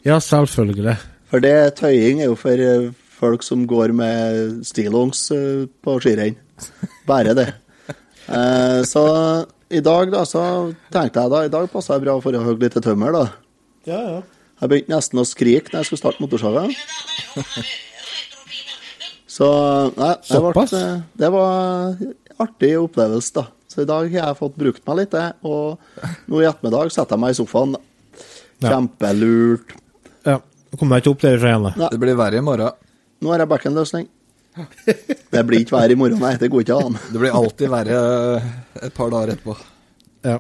[0.05, 0.99] Ja, selvfølgelig.
[1.31, 6.42] For det tøying er jo for eh, folk som går med stillongs eh, på skirenn.
[7.09, 7.49] Bare det.
[8.29, 9.03] Eh, Så
[9.73, 10.43] i dag, da, så
[10.93, 13.25] tenkte jeg da, i dag passer det bra for å hogge litt tømmer, da.
[13.89, 14.23] Ja, ja.
[14.63, 16.67] Jeg begynte nesten å skrike når jeg skulle starte motorsaga.
[19.33, 19.49] Så
[19.97, 20.81] nei, det, ble,
[21.19, 22.13] det var en
[22.45, 23.47] artig opplevelse, da.
[23.73, 25.15] Så i dag har jeg fått brukt meg litt.
[25.49, 25.81] Og
[26.29, 27.75] nå i ettermiddag setter jeg meg i sofaen.
[28.63, 29.73] Kjempelurt.
[30.29, 30.37] Ja.
[30.73, 31.89] Kommer kom jeg ikke opp derfra igjen, da.
[31.93, 32.77] Det blir verre i morgen.
[33.25, 34.07] Nå har jeg backenløsning.
[35.33, 36.35] Det blir ikke verre i morgen, nei.
[36.41, 36.99] Det går ikke an.
[37.09, 38.01] Det blir alltid verre
[38.83, 39.57] et par dager etterpå.
[40.29, 40.39] Ja.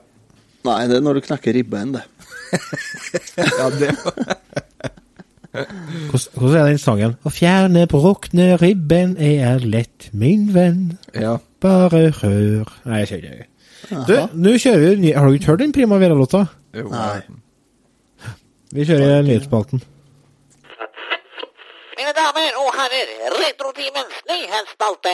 [0.69, 2.05] Nei, det er når du knekker ribbein, det.
[3.37, 3.89] Ja, det
[5.53, 7.15] Hvordan, er den sangen?
[7.25, 10.99] Å fjerne brukne ribben er lett, min venn.
[11.13, 11.39] Ja.
[11.63, 13.49] Bare rør Nei, jeg kjenner ikke.
[14.09, 16.45] Du, nå kjører vi ny Har du ikke hørt den Primavera-låta?
[16.77, 16.87] Jo.
[16.93, 17.21] Nei.
[18.73, 19.83] Vi kjører nyhetsspalten.
[22.03, 25.13] Mine damer og herrer, Retrotimens nyhetsspalte.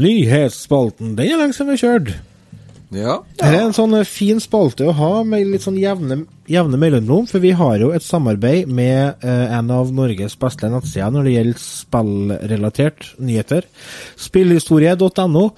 [0.00, 1.12] Nyhetsspalten.
[1.18, 2.14] Den er lenge siden vi har kjørt.
[3.02, 3.18] Ja.
[3.36, 7.28] Det er en sånn eh, fin spalte å ha med litt sånn jevne, jevne mellomrom,
[7.28, 11.38] for vi har jo et samarbeid med eh, en av Norges beste nettsider når det
[11.38, 13.68] gjelder spillrelatert nyheter.
[14.16, 15.50] Spillhistorie.no.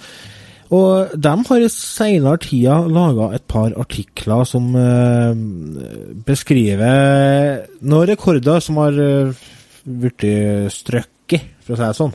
[0.74, 5.34] Og de har i seinere tida laga et par artikler som eh,
[6.26, 9.44] beskriver noen rekorder som har uh,
[9.84, 10.24] blitt
[10.72, 12.14] strøkket, for å si det sånn.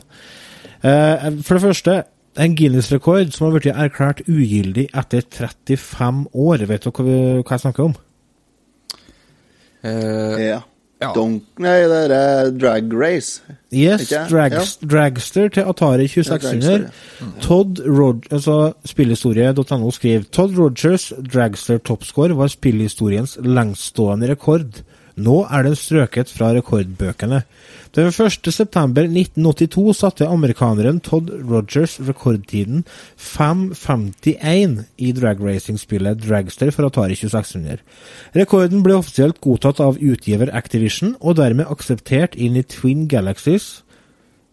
[0.82, 1.94] Eh, for det første,
[2.40, 6.66] en Guinness-rekord som har blitt erklært ugyldig etter 35 år.
[6.70, 7.94] Vet dere hva, vi- hva jeg snakker om?
[9.82, 10.60] Eh, Ja.
[11.00, 11.14] Ja.
[11.16, 13.40] Donk, nei, det er drag race.
[13.72, 14.26] Yes, Ikke?
[14.52, 14.64] ja.
[14.84, 16.90] Dragster til Atari 2600.
[16.90, 24.82] Dragster, Todd Rog, altså Spillhistorie.no skriver Todd Rogers Dragster toppscore var spillhistoriens lengststående rekord.
[25.20, 27.42] Nå er den strøket fra rekordbøkene.
[27.96, 28.48] Den 1.
[28.54, 32.84] september 1982 satte amerikaneren Todd Rogers rekordtiden
[33.18, 37.82] 5.51 i dragracing-spillet Dragster for Atari 2600.
[38.38, 43.82] Rekorden ble offisielt godtatt av utgiver Activision, og dermed akseptert inn i Twin Galaxies,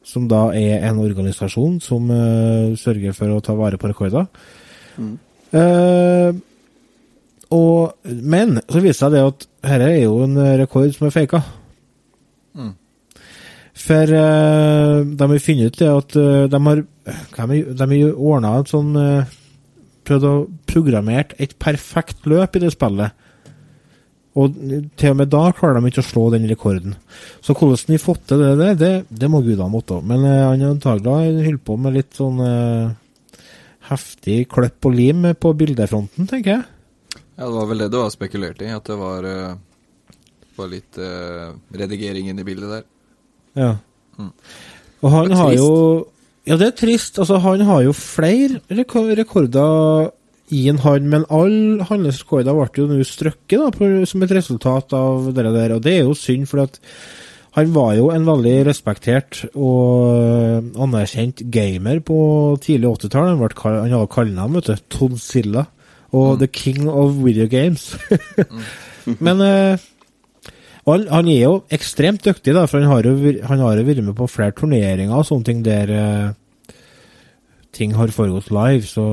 [0.08, 4.30] som da er en organisasjon som uh, sørger for å ta vare på rekorder.
[5.52, 6.36] Eh,
[7.54, 11.42] og, men så viser det seg at dette er jo en rekord som er faka.
[13.78, 16.82] For uh, de har funnet ut det at uh, de har
[17.38, 19.36] har de, de har ordna et sånn uh,
[20.08, 20.36] Prøvd å
[20.72, 23.12] programmert et perfekt løp i det spillet.
[24.40, 24.54] Og
[24.96, 26.94] til og med da klarer de ikke å slå den rekorden.
[27.44, 29.98] Så hvordan de fått til det, det, det, det må gudene måtte.
[30.00, 32.96] Men eh, han uh, antagelig holdt på med litt sånn eh,
[33.90, 36.64] heftig kløpp og lim på bildefronten, tenker jeg.
[37.38, 40.13] Ja, det var vel det du har spekulert i, at det var, eh,
[40.58, 42.86] var litt uh, redigering inn i bildet der.
[43.58, 43.73] Ja.
[44.17, 44.32] Mm.
[45.06, 45.71] Og han har jo
[46.47, 47.17] Ja, det er trist.
[47.19, 50.13] Altså, han har jo flere reko rekorder
[50.56, 54.32] i en hand, men alle hans rekorder ble jo nå strøkket da, på, som et
[54.32, 56.80] resultat av det der, og det er jo synd, for at
[57.58, 62.17] han var jo en veldig respektert og anerkjent gamer på
[62.63, 63.34] tidlig 80-tall.
[63.34, 64.86] Han, han hadde kallenavn, vet du.
[64.93, 65.65] Todzilla.
[66.15, 67.89] Og The King of Video Games.
[69.26, 69.78] Men uh,
[70.88, 73.15] han, han er jo ekstremt dyktig, da, for han har jo
[73.48, 76.78] han har jo vært med på flere turneringer og sånne ting der uh,
[77.76, 79.04] ting har foregått live, så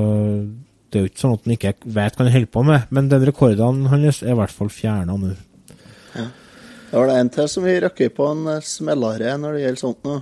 [0.89, 2.87] det er jo ikke sånn at han ikke vet hva han holder på med.
[2.95, 5.33] Men den rekorden hans er i hvert fall fjerna nå.
[6.15, 6.29] Ja.
[6.91, 9.81] Da var det en til som vi røkker på en smellare smellere når det gjelder
[9.81, 10.15] sånt nå.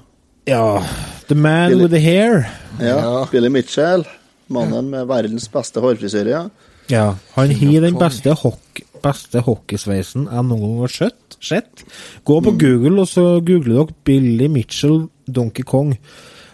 [0.50, 0.82] Ja
[1.30, 2.48] The man Billy- with the hair.
[2.82, 3.26] Ja, Ja.
[3.32, 4.04] Billy Mitchell.
[4.52, 6.30] Mannen med verdens beste hårfrisyre.
[6.34, 6.46] Ja.
[6.92, 11.38] Ja, han har den beste, hock, beste hockeysveisen jeg noen gang har sett.
[11.44, 11.84] sett.
[12.28, 15.96] Gå på Google, og så googler dere Billy Mitchell Donkey Kong.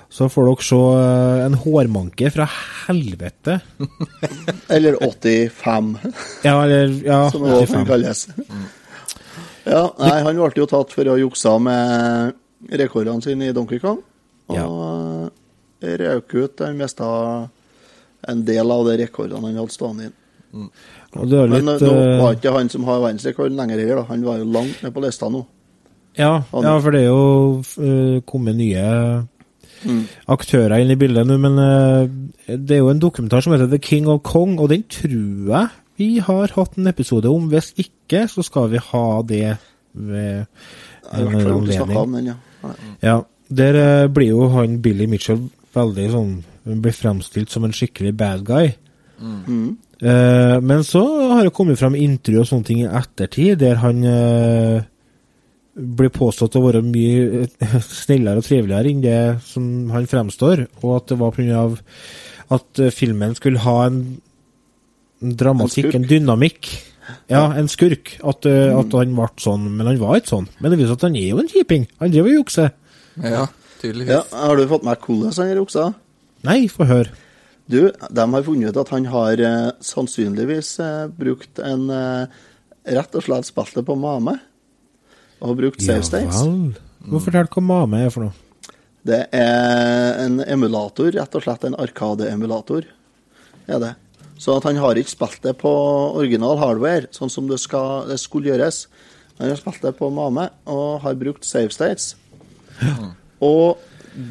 [0.10, 2.48] Så får dere se eh, en hårmanke fra
[2.88, 3.60] helvete.
[4.76, 5.92] Eller 85,
[6.44, 7.76] Ja, eller ja, som det også 85.
[7.76, 8.24] kan kalles.
[9.70, 13.82] Ja, nei, han ble jo tatt for å ha juksa med rekordene sine i Donkey
[13.82, 14.02] Kong.
[14.50, 15.94] Og ja.
[16.02, 16.66] røk ut.
[16.66, 17.10] Han mista
[18.28, 20.18] en del av de rekordene han hadde stående inn.
[21.16, 23.82] Og det er Men litt eh, nå eh, var ikke han som har verdensrekorden lenger
[23.82, 24.02] heller.
[24.02, 24.06] da.
[24.10, 25.44] Han var jo langt ned på lista nå.
[26.18, 28.86] ja, ja, for det er jo uh, kommet nye
[30.28, 32.10] aktører inn i bildet nå, men uh,
[32.50, 35.70] det er jo en dokumentar som heter The King of Kong, og den tror jeg
[36.00, 37.50] vi har hatt en episode om.
[37.52, 39.58] Hvis ikke, så skal vi ha det
[39.94, 40.46] ved
[41.12, 41.98] en anledning.
[41.98, 42.38] om den, ja.
[43.04, 43.16] Ja,
[43.50, 46.34] der uh, blir jo han Billy Mitchell veldig sånn
[46.70, 48.74] Blir fremstilt som en skikkelig bad guy.
[49.20, 49.78] Mm.
[50.00, 51.02] Uh, men så
[51.34, 54.86] har det kommet fram intervju og sånne ting i ettertid, der han uh,
[55.74, 60.96] blir påstått å være mye eh, snillere og triveligere enn det som han fremstår, og
[60.96, 61.68] at det var pga.
[62.56, 64.02] at filmen skulle ha en
[65.20, 66.70] dramatikk, En en, dynamikk.
[67.30, 68.18] Ja, en skurk.
[68.24, 70.50] At, eh, at han ble sånn, men han var ikke sånn.
[70.60, 71.88] Men det viser at han er jo en kjiping.
[72.02, 72.70] Han driver og jukser.
[73.20, 73.48] Ja.
[73.82, 74.12] tydeligvis.
[74.14, 75.94] Ja, har du fått med hvordan han jukser?
[76.48, 77.12] Nei, få høre.
[77.70, 82.46] Du, de har funnet ut at han har eh, sannsynligvis eh, brukt en eh,
[82.90, 84.38] Rett og slett spilt det på Mame.
[85.46, 86.40] Og brukt save states.
[86.42, 86.72] vel.
[87.06, 88.72] Må fortelle hva Mame er for noe.
[89.06, 92.88] Det er en emulator, rett og slett en Arkade-emulator.
[93.70, 93.92] Er det.
[94.40, 95.70] Så at han har ikke spilt det på
[96.18, 98.88] original hardware, sånn som det, skal, det skulle gjøres.
[99.38, 102.16] Han har spilt det på Mame og har brukt save states.
[103.44, 103.78] Og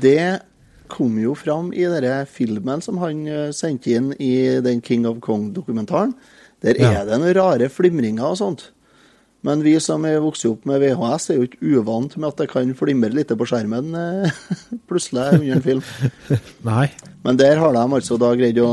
[0.03, 0.41] det
[0.89, 5.21] kom jo fram i denne filmen som han eh, sendte inn i den King of
[5.25, 6.15] Kong-dokumentaren.
[6.65, 6.91] Der Ja.
[7.03, 8.65] er det noen rare flimringer og sånt.
[9.47, 12.49] Men vi som er vokst opp med VHS, er jo ikke uvant med at det
[12.51, 14.31] kan flimre litt på skjermen eh,
[14.91, 15.83] plutselig under en film.
[16.67, 16.89] Nei.
[17.23, 18.69] Men der har de altså da greid å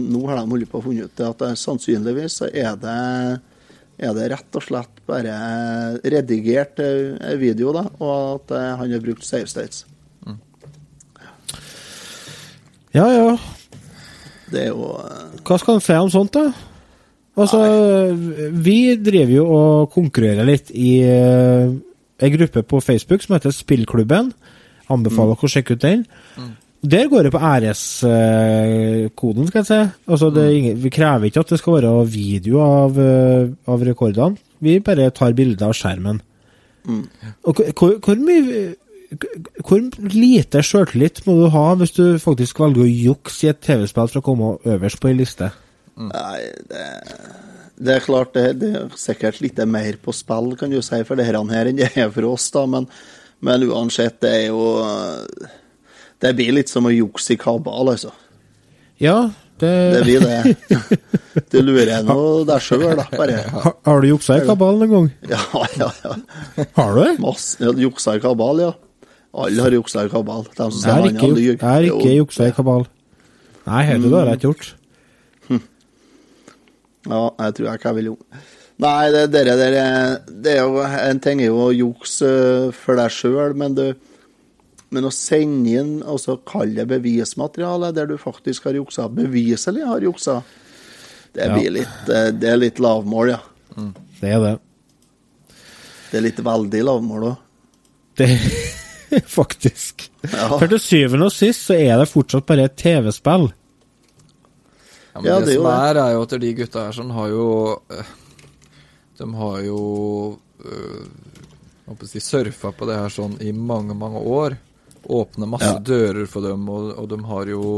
[0.00, 2.98] Nå har de holdt på å funnet ut at det, sannsynligvis så er det
[4.04, 5.32] er det rett og slett bare
[6.02, 9.84] redigert eh, video, da, og at han har brukt save states.
[12.94, 13.30] Ja ja.
[14.52, 16.52] Det er jo eh, Hva skal en si om sånt, da?
[17.34, 17.58] Altså,
[18.62, 24.28] vi driver jo og konkurrerer litt i ei gruppe på Facebook som heter Spillklubben.
[24.94, 26.04] Anbefaler dere å sjekke ut den.
[26.84, 29.80] Der går det på æreskoden, skal jeg si.
[30.06, 34.38] Altså, det ingen, vi krever ikke at det skal være video av, eh, av rekordene.
[34.62, 36.20] Vi bare tar bilder av skjermen.
[37.42, 38.76] Og hvor- hvor, hvor mye
[39.64, 39.82] hvor
[40.14, 44.20] lite sjøltillit må du ha hvis du faktisk velger å jukse i et TV-spill for
[44.20, 45.50] å komme øverst på ei liste?
[45.94, 46.86] Nei, det,
[47.78, 51.18] det er klart det, det er sikkert litt mer på spill, kan du si, for
[51.18, 52.64] det her her enn det er for oss, da.
[52.70, 52.88] Men,
[53.44, 54.64] men uansett, det er jo
[56.22, 58.12] Det blir litt som å jukse i kabal, altså.
[59.02, 60.56] Ja, det, Det blir det.
[61.50, 63.40] Du lurer nå deg sjøl, da, bare.
[63.50, 65.08] Har, har du juksa i kabal en gang?
[65.30, 65.42] Ja,
[65.78, 66.14] ja, ja.
[66.78, 67.14] Har du det?
[67.22, 68.72] Masse ja, Juksa i kabal, ja.
[69.34, 70.44] Alle har juksa i kabal.
[70.46, 72.84] De som Jeg har han ikke, hadde jeg har ikke juksa i kabal.
[73.66, 74.74] Nei, heller det har jeg ikke gjort.
[77.04, 78.16] Ja, jeg tror jeg ikke jeg vil jo.
[78.80, 79.82] Nei, det, dere, dere,
[80.42, 83.94] det er jo En ting er jo å jukse eh, for deg sjøl, men, du-
[84.90, 89.84] men å sende inn og så kalle det bevismateriale der du faktisk har juksa, beviselig
[89.86, 90.38] har juksa,
[91.34, 91.56] det Ja.
[91.76, 93.40] litt eh, Det er litt lavmål, ja.
[94.20, 94.54] Det er det.
[96.10, 97.36] Det er litt veldig lavmål òg.
[98.16, 98.28] Det
[99.38, 100.08] Faktisk.
[100.24, 100.48] Ja.
[100.58, 103.50] For til syvende og sist så er det fortsatt bare et TV-spill.
[105.14, 107.28] Ja, men Ja, det, det som er, er jo at de gutta her sånn har
[107.30, 107.44] jo
[107.94, 108.08] eh,
[109.20, 109.80] De har jo
[110.64, 111.04] øh,
[111.84, 114.56] hva skal jeg si, surfa på det her sånn i mange, mange år.
[115.04, 115.78] Åpne masse Ja.
[115.84, 117.68] dører for dem, og, og de har jo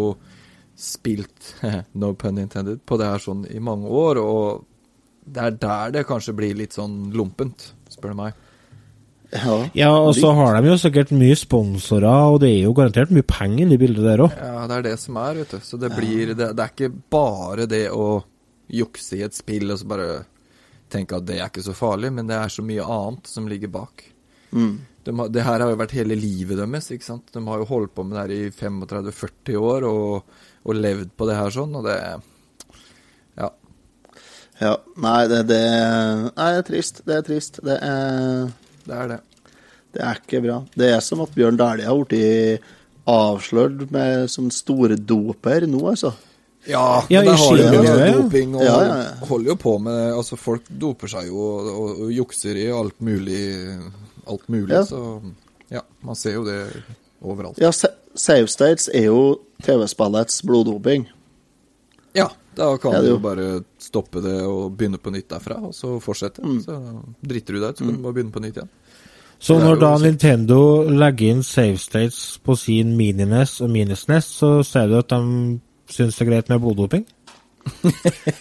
[0.79, 1.55] spilt,
[2.01, 4.21] no pun intended, på det her sånn i mange år.
[4.23, 4.65] Og
[5.27, 8.39] det er der det kanskje blir litt sånn lompent, spør du meg.
[9.33, 9.57] Ja.
[9.75, 13.27] Ja, og så har de jo sikkert mye sponsorer, og det er jo garantert mye
[13.27, 14.37] penger i bildet der òg.
[14.39, 15.59] Ja, det er det som er, vet du.
[15.67, 18.25] Så det blir Det, det er ikke bare det å
[18.73, 20.11] jukse i et spill og så bare
[20.91, 23.73] tenke at det er ikke så farlig, men det er så mye annet som ligger
[23.75, 24.05] bak.
[24.55, 24.77] Mm.
[25.07, 27.29] De det her har jo vært hele livet deres, ikke sant.
[27.35, 31.29] De har jo holdt på med det her i 35-40 år og, og levd på
[31.29, 31.99] det her sånn, og det
[33.37, 33.51] Ja.
[34.61, 34.77] ja.
[35.03, 35.63] Nei, det, det,
[36.31, 37.03] nei, det er trist.
[37.07, 37.61] Det er trist.
[37.67, 38.49] Det er
[38.87, 39.21] Det er det.
[39.97, 40.57] Det er ikke bra.
[40.77, 42.61] Det er som at Bjørn Dæhlie har blitt
[43.09, 46.13] avslørt med som storedoper nå, altså.
[46.67, 48.15] Ja, Ja, men det har jo skimiljøet, ja.
[48.17, 49.27] doping og Ja, ja, ja.
[49.29, 52.97] holder jo på med Altså, folk doper seg jo og, og, og jukser i alt
[53.01, 53.45] mulig,
[54.27, 54.83] alt mulig, Ja.
[54.83, 55.21] så
[55.71, 56.59] ja, man ser jo det
[57.23, 57.59] overalt.
[57.63, 61.07] Ja, Sa- Save States er jo TV-spillets bloddoping.
[62.15, 65.75] Ja, da kan Ja, du jo bare stoppe det og begynne på nytt derfra, og
[65.77, 66.43] så fortsette.
[66.45, 66.61] Mm.
[66.65, 66.77] Så
[67.21, 68.73] driter du deg ut, så kan du bare begynne på nytt igjen.
[69.39, 74.89] Så når da Nintendo legger inn save states på sin Mini-NES og Mini-SNES, så ser
[74.89, 75.59] du at de
[75.93, 77.05] syns det er greit med bloddoping?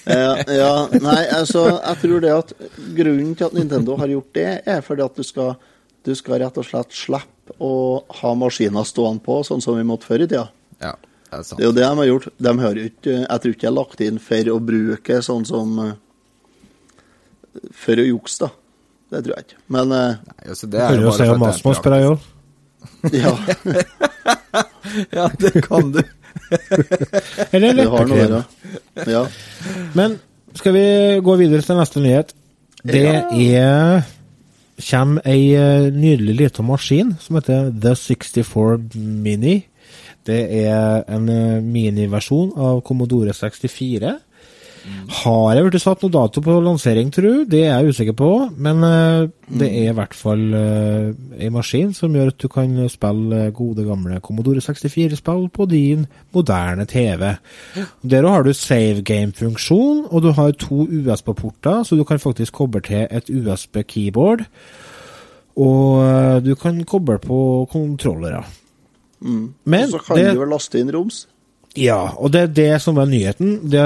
[0.06, 2.52] Ja, ja, nei, altså, jeg tror det at
[2.96, 5.56] grunnen til at Nintendo har gjort det, er fordi at du skal,
[6.06, 7.74] du skal rett og slett slippe å
[8.22, 10.46] ha maskiner stående på, sånn som vi måtte før i tida.
[10.80, 10.94] Ja,
[11.30, 11.60] det er sant.
[11.60, 12.28] Det er jo det de har gjort.
[12.48, 15.80] De har ikke, jeg tror ikke jeg har lagt inn for å bruke sånn som
[15.84, 15.96] eh,
[17.86, 18.52] For å jukse, da.
[19.14, 19.60] Det tror jeg ikke.
[19.76, 22.08] Men eh, Nei, altså, det er jo bare for at det er
[23.26, 23.34] ja,
[25.18, 26.02] Ja, det kan du.
[27.56, 28.42] Eller leppekrem.
[29.10, 29.24] Ja.
[29.98, 30.20] Men
[30.56, 30.86] skal vi
[31.26, 32.36] gå videre til neste nyhet?
[32.86, 34.06] Det er
[34.84, 39.64] kommer ei eh, nydelig liten maskin som heter The 64 Mini.
[40.26, 44.16] Det er en eh, miniversjon av Commodore 64.
[45.24, 47.32] Har jeg blitt satt noe dato på lansering, tro?
[47.50, 48.30] Det er jeg usikker på.
[48.62, 49.28] Men eh,
[49.62, 53.86] det er i hvert fall ei en maskin som gjør at du kan spille gode,
[53.88, 56.06] gamle Commodore 64-spill på din
[56.38, 57.36] moderne TV.
[58.06, 62.82] Der har du save game-funksjon, og du har to USB-porter, så du kan faktisk koble
[62.86, 64.46] til et USB-keyboard.
[65.56, 67.40] Og eh, du kan koble på
[67.72, 68.44] kontrollere.
[69.22, 71.26] Men Og så kan det, du vel laste inn roms.
[71.76, 73.72] ja, og det er det som er nyheten.
[73.72, 73.84] Det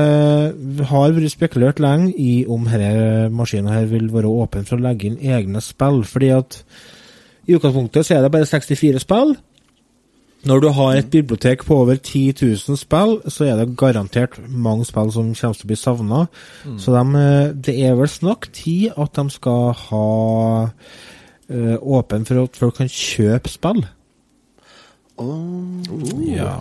[0.91, 5.09] har vært spekulert lenge i om denne maskinen her vil være åpen for å legge
[5.09, 6.63] inn egne spill, fordi at
[7.49, 9.37] i utgangspunktet så er det bare 64 spill.
[10.47, 14.85] Når du har et bibliotek på over 10 000 spill, så er det garantert mange
[14.87, 16.19] spill som kommer til å bli savna.
[16.79, 20.69] Så de, eh, det er vel snakk tid at de skal ha
[21.49, 23.83] eh, åpen for at folk kan kjøpe spill.
[26.29, 26.53] Ja.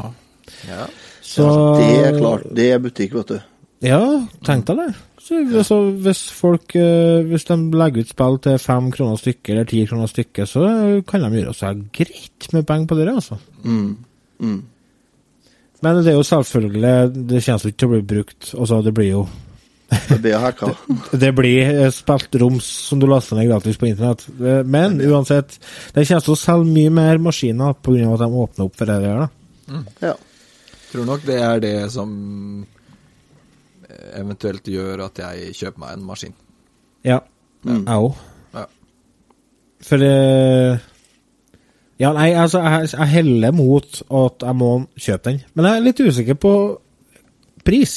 [0.68, 0.86] Ja.
[1.22, 1.44] Så
[1.78, 2.48] Det er klart.
[2.56, 3.38] Det er butikk, vet du.
[3.84, 4.00] Ja,
[4.46, 4.88] tenk deg det.
[5.22, 9.68] Så, altså, hvis folk eh, Hvis de legger ut spill til fem kroner stykket eller
[9.68, 10.64] ti kroner stykket, så
[11.06, 13.38] kan de gjøre seg greit med penger på det, altså.
[13.62, 13.96] Mm.
[14.40, 14.62] Mm.
[15.82, 16.92] Men det er jo selvfølgelig
[17.28, 19.26] Det kommer ikke til å bli brukt Altså, det blir jo
[19.88, 20.34] Det.
[21.16, 24.26] Det blir eh, spilt roms som du laster ned gratis på internett.
[24.36, 25.54] Eh, Men uansett,
[25.94, 28.10] det kommer til å selge mye mer maskiner pga.
[28.12, 29.22] at de åpner opp for det her.
[29.24, 29.80] da.
[30.04, 30.14] Ja.
[30.92, 32.12] Tror nok det er det som
[33.88, 36.36] eh, eventuelt gjør at jeg kjøper meg en maskin.
[37.08, 37.20] Ja.
[37.64, 37.84] Mm.
[37.86, 38.14] Jeg òg.
[38.54, 38.66] Ja.
[39.88, 40.08] For
[41.98, 45.40] Ja, nei, altså, jeg, jeg heller mot at jeg må kjøpe den.
[45.54, 46.52] Men jeg er litt usikker på
[47.64, 47.94] pris.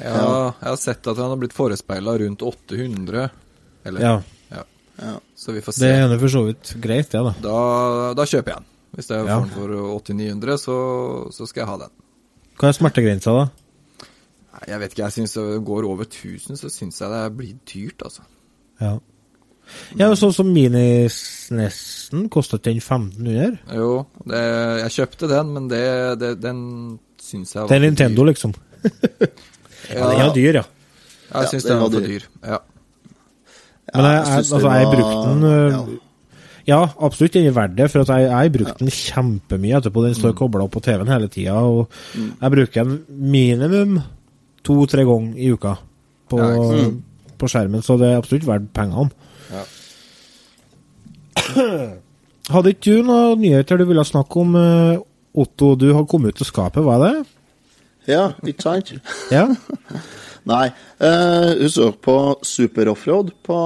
[0.00, 3.28] Ja, jeg har sett at han har blitt forespeila rundt 800.
[3.84, 4.14] Eller, Ja,
[4.50, 4.62] ja.
[4.98, 5.16] Ja.
[5.36, 5.86] Så vi får se.
[5.86, 7.34] det er for så vidt greit, det, da.
[7.42, 8.70] Da, da kjøper jeg den.
[8.94, 9.38] Hvis jeg Ja.
[9.40, 9.68] får den for
[9.98, 10.76] 800-900, så,
[11.34, 11.90] så skal jeg ha den.
[12.58, 13.48] Hva er smertegrensa, da?
[14.54, 17.54] Nei, Jeg vet ikke, jeg syns det går over 1000, så syns jeg det blir
[17.66, 18.22] dyrt, altså.
[18.80, 18.92] Ja.
[19.96, 23.58] Ja, Sånn som Minisnessen kostet den 1500?
[23.74, 24.42] Jo, det,
[24.84, 25.84] jeg kjøpte den, men det,
[26.20, 26.60] det, den
[27.18, 28.30] syns jeg var Det er Nintendo, dyr.
[28.30, 28.54] liksom.
[29.90, 30.62] Ja, den er dyr, ja.
[30.62, 32.06] Jeg Ja, syns den den var for dyr.
[32.08, 32.26] dyr.
[32.44, 32.58] Ja.
[33.94, 35.78] Men jeg, jeg altså, jeg brukte den ja.
[35.82, 35.98] øh,
[36.66, 40.04] Ja, absolutt, den er verdt det, for at jeg, jeg brukte den kjempemye etterpå.
[40.06, 40.36] Den står Mm.
[40.38, 41.88] kobla opp på TV-en hele tida, og
[42.40, 43.98] jeg bruker den minimum
[44.64, 45.74] to-tre ganger i uka
[46.30, 47.02] på, Ja, ikke
[47.38, 49.10] på skjermen, så det er absolutt verdt pengene.
[49.52, 49.64] Ja.
[52.54, 54.98] Hadde ikke du noen nyheter du ville snakke om, øh,
[55.34, 55.74] Otto?
[55.74, 57.26] Du har kommet ut av skapet, var det?
[58.10, 58.92] Ja, ikke sant?
[59.34, 59.46] Ja?
[60.50, 60.66] Nei.
[61.56, 63.56] du så på Super Offroad på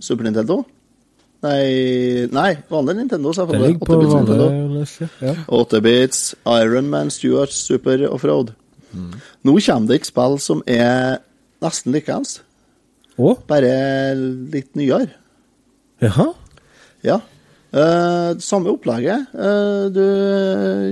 [0.00, 0.58] Super Nintendo?
[1.40, 3.70] Nei, nei, vanlig Nintendo, Det selvfølgelig.
[3.70, 4.48] ligger på 8-bits Nintendo.
[4.50, 5.08] vanlig.
[5.24, 5.34] Ja.
[5.48, 8.52] 8-bits, Ironman, Stuart, Super Offroad.
[8.92, 11.22] Nå kommer det ikke spill som er
[11.64, 12.42] nesten likeens,
[13.48, 13.72] bare
[14.52, 15.08] litt nyere.
[16.04, 16.28] Jaha?
[17.04, 17.20] Ja.
[17.70, 19.30] Eh, samme opplegget.
[19.30, 20.06] Uh, du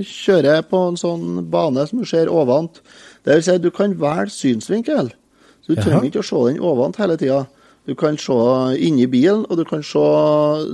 [0.07, 2.79] kjører på en sånn bane som du ser ovant.
[3.27, 5.11] Det vil si, du kan velge synsvinkel.
[5.59, 5.85] Så du Jaha.
[5.85, 7.41] trenger ikke å se den ovant hele tida.
[7.89, 8.37] Du kan se
[8.79, 10.05] inni bilen, og du kan se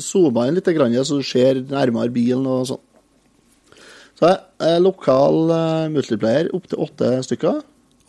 [0.03, 2.83] zooma inn litt, grann, så du ser nærmere bilen og sånn.
[4.15, 7.63] Så eh, lokal uh, multiplayer opptil åtte stykker.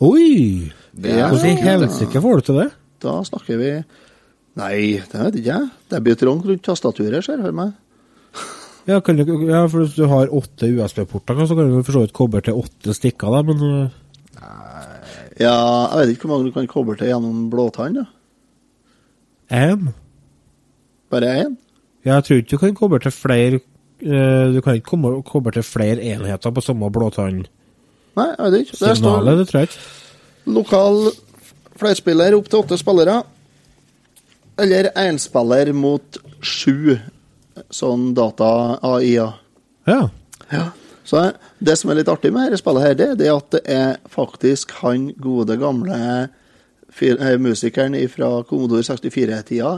[0.05, 0.69] Oi!
[1.01, 2.67] Er Hvordan i helsike får du til det?
[3.01, 3.71] Da snakker vi
[4.57, 5.67] Nei, det vet ikke jeg.
[5.89, 7.75] Det blir trangt rundt tastaturet, ser jeg for meg.
[8.87, 12.03] Ja, kan du, ja, for hvis du har åtte USB-porter, så kan du for så
[12.05, 13.89] vidt koble til åtte stikker, da, men øh,
[15.39, 15.53] Ja,
[15.91, 17.99] jeg vet ikke hvor mange du kan koble til gjennom blåtann.
[17.99, 18.05] da.
[19.51, 19.89] én
[21.11, 21.55] Bare én?
[22.05, 23.59] Jeg tror ikke du kan koble til flere
[24.01, 27.45] øh, Du kan ikke koble til flere enheter på samme blåtann.
[28.17, 28.77] Nei, jeg vet ikke.
[28.85, 29.81] Det står det tror jeg ikke.
[30.45, 31.11] lokal
[31.77, 33.23] flerspiller opp til åtte spillere.
[34.57, 36.97] Eller énspiller mot sju
[37.73, 39.37] sånn data-AI-er.
[39.87, 40.01] Ja.
[40.51, 40.65] Ja.
[41.07, 41.21] Så
[41.63, 43.93] det som er litt artig med dette spillet, her, det, det er at det er
[44.11, 49.77] faktisk han gode, gamle eh, musikeren fra Commodore 64-tida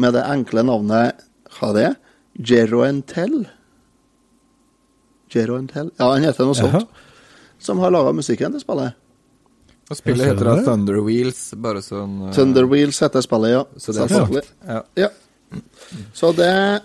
[0.00, 1.26] med det enkle navnet
[1.56, 1.96] Hva det er
[2.46, 3.40] Jero Entel?
[5.34, 5.90] Jero Entel?
[5.98, 6.86] Ja, han heter noe sånt.
[7.60, 8.94] Som har laga musikken til spillet.
[9.90, 10.64] Og spillet heter da det.
[10.68, 12.30] Thunder Wheels, bare sånn uh...
[12.34, 13.64] Thunder Wheels heter spillet, ja.
[13.74, 14.46] Så det er Selvfølgelig.
[14.70, 14.78] Ja.
[15.02, 15.10] Ja.
[16.12, 16.80] Så det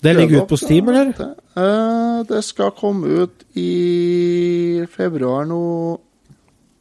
[0.00, 1.12] Det ligger ute på Steam, eller?
[1.16, 1.28] Det,
[1.62, 5.62] eh, det skal komme ut i februar nå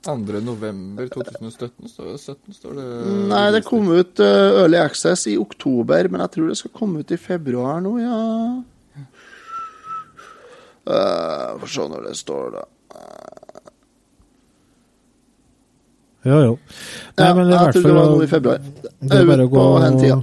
[0.05, 0.15] 2.
[0.45, 2.87] november 2017 står, 17, står det
[3.31, 7.01] Nei, det kom ut uh, Early Access i oktober, men jeg tror det skal komme
[7.01, 8.19] ut i februar nå, ja.
[10.85, 12.65] Uh, Få se når det står, da.
[16.25, 16.53] Jo, jo.
[17.17, 18.63] Nei, Ja, men i jeg tror det var nå i februar.
[18.99, 20.21] Det er er å på den tida.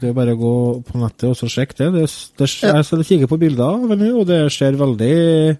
[0.00, 0.52] Det er bare å gå
[0.86, 1.88] på nettet og så sjekke det.
[1.96, 2.02] det,
[2.38, 2.74] det Ja.
[2.76, 5.58] Jeg skal kikke på bilder av og det ser veldig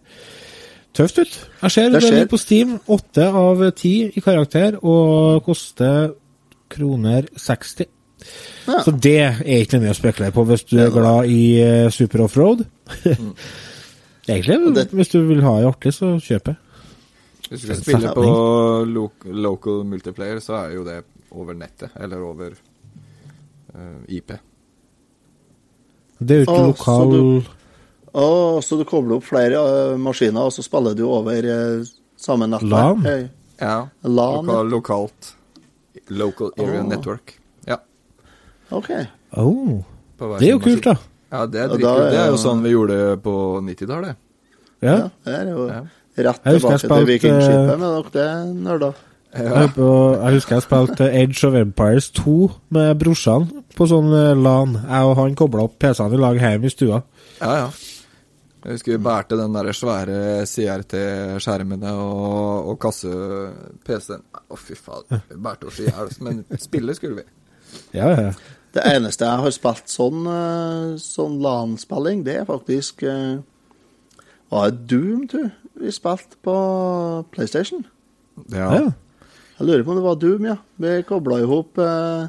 [0.95, 1.35] tøft ut.
[1.63, 2.79] Jeg ser Det det, ser- på Steam.
[2.89, 6.13] Åtte av ti i karakter, og koster
[6.71, 7.87] kroner 60.
[8.69, 8.83] Ja.
[8.85, 11.91] Så det er ikke noe mye å spekulere på hvis du er glad i eh,
[11.91, 12.65] super offroad.
[14.29, 16.57] Egentlig, det- hvis du vil ha det artig, så kjøp det.
[17.49, 22.21] Hvis du skal spille på lo local multiplayer, så er jo det over nettet, eller
[22.23, 22.51] over
[24.09, 24.33] IP.
[26.19, 27.51] Det er jo ikke Å, så lokal du-
[28.13, 31.85] ah, så du kobler opp flere uh, maskiner, og så spiller du over uh,
[32.19, 32.73] samme nettverk?
[32.73, 33.05] LAN?
[33.07, 33.29] Hey.
[33.61, 33.77] Ja.
[34.03, 34.47] LAN.
[34.47, 35.35] Lokal, lokalt.
[36.09, 36.89] Local Area oh.
[36.89, 37.37] Network.
[37.67, 37.79] Ja.
[38.71, 38.91] OK.
[39.37, 39.85] oh,
[40.19, 40.97] Det er jo kult, da.
[41.29, 41.77] Ja, det er da
[42.09, 43.35] Det er jo sånn vi gjorde det på
[43.67, 44.17] 90-tallet.
[44.81, 44.95] Ja.
[44.95, 45.83] Ja, det er jo Ja.
[46.29, 49.05] rett tilbake til Vikingskipet med dere nerder.
[49.29, 52.37] Jeg, på, jeg husker jeg spilte Age of Empires 2
[52.73, 53.45] med brorsan
[53.77, 54.79] på sånn eh, LAN.
[54.81, 57.03] Jeg og han kobla opp PC-ene i lag hjemme i stua.
[57.43, 57.69] Ja, ja.
[58.65, 64.25] Jeg husker vi bærte den der svære CRT-skjermene og, og kasse-PC-en.
[64.49, 65.21] Å, fy faen.
[65.29, 66.11] Vi bærte oss i hjel.
[66.25, 67.27] Men spille skulle vi.
[67.97, 68.33] Ja, ja.
[68.75, 73.39] Det eneste jeg har spilt sånn, eh, sånn LAN-spilling, det er faktisk eh,
[74.53, 75.51] Var det Doom, du,
[75.81, 76.57] vi spilte på
[77.33, 77.85] PlayStation?
[78.53, 78.69] Ja.
[78.73, 78.89] ja.
[79.59, 80.57] Jeg lurer på om det var Doom, ja.
[80.79, 81.79] Vi kobla i hop.
[81.83, 82.29] eh,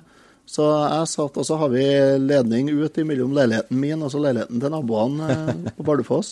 [0.49, 1.83] Så jeg satt, og så har vi
[2.25, 6.31] ledning ut mellom leiligheten min og så leiligheten til naboene eh, på Bardufoss.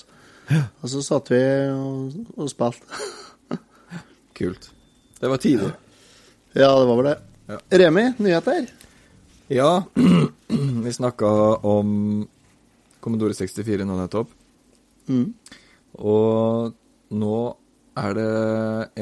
[0.81, 1.37] Og så satt vi
[1.69, 2.81] og, og spilte.
[4.37, 4.71] Kult.
[5.19, 5.75] Det var tider.
[6.57, 7.15] Ja, det var vel det.
[7.47, 7.59] Ja.
[7.83, 8.65] Remi, nyheter?
[9.53, 9.69] Ja,
[10.83, 11.29] vi snakka
[11.65, 12.27] om
[13.01, 14.33] Commodore 64 nå nettopp.
[15.07, 15.29] Mm.
[16.01, 16.73] Og
[17.13, 17.37] nå
[17.97, 18.27] er det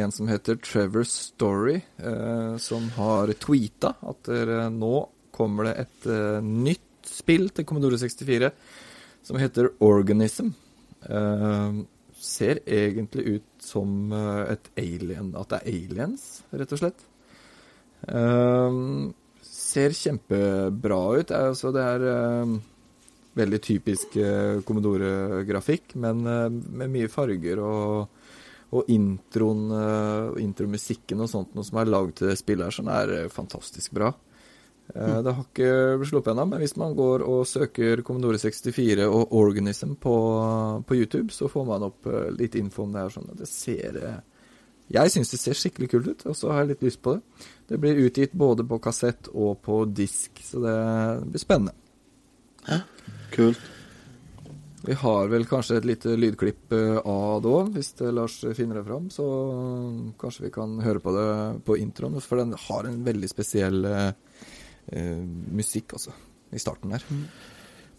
[0.02, 4.96] en som heter Trevor Story, eh, som har tweeta at det, nå
[5.36, 8.52] kommer det et eh, nytt spill til Commodore 64
[9.26, 10.54] som heter Organism.
[11.02, 11.82] Eh,
[12.26, 16.24] ser egentlig ut som eh, et alien At det er aliens,
[16.56, 17.04] rett og slett.
[18.08, 18.80] Eh,
[19.46, 21.36] ser kjempebra ut.
[21.36, 22.56] Altså, det er eh,
[23.36, 28.15] veldig typisk eh, Commodore-grafikk, men eh, med mye farger og,
[28.76, 33.14] og introen, eh, intromusikken og sånt, noe som er lagd til spillet her, sånn er
[33.22, 34.12] eh, fantastisk bra.
[34.94, 35.70] Eh, Det har ikke
[36.00, 40.16] blitt sluppet ennå, men hvis man går og søker Commodore 64 og Organism på,
[40.86, 42.06] på YouTube, så får man opp
[42.38, 43.14] litt info om det her.
[43.16, 43.32] Sånn.
[43.36, 44.00] Det ser
[44.92, 47.48] Jeg syns det ser skikkelig kult ut, og så har jeg litt lyst på det.
[47.72, 50.76] Det blir utgitt både på kassett og på disk, så det
[51.32, 51.74] blir spennende.
[53.34, 53.58] Kult.
[54.86, 58.80] Vi har vel kanskje et lite lydklipp eh, av det òg, hvis det Lars finner
[58.80, 59.10] det fram.
[59.14, 59.26] Så
[60.22, 61.28] kanskje vi kan høre på det
[61.66, 64.08] på introen, for den har en veldig spesiell eh,
[64.94, 65.20] eh,
[65.58, 66.14] musikk, altså,
[66.54, 67.06] i starten her.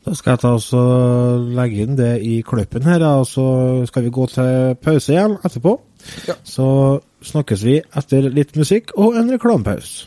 [0.06, 3.46] Da skal jeg ta og legge inn det i kløppen her, og så
[3.90, 5.74] skal vi gå til pause igjen etterpå.
[6.30, 6.38] Ja.
[6.46, 6.68] Så
[7.26, 10.06] snakkes vi etter litt musikk og en reklamepause.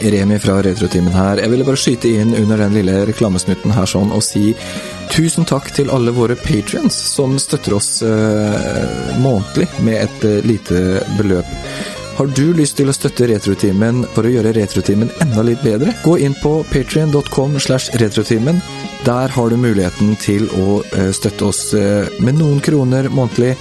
[0.00, 1.40] Remi fra Retrotimen her.
[1.42, 4.50] Jeg ville bare skyte inn under den lille reklamesnutten her sånn og si
[5.12, 10.82] tusen takk til alle våre patrions som støtter oss eh, månedlig med et eh, lite
[11.18, 11.52] beløp.
[12.16, 15.92] Har du lyst til å støtte Retrotimen for å gjøre Retrotimen enda litt bedre?
[16.00, 18.62] Gå inn på patrion.com slash retrotimen.
[19.06, 23.52] Der har du muligheten til å eh, støtte oss eh, med noen kroner månedlig.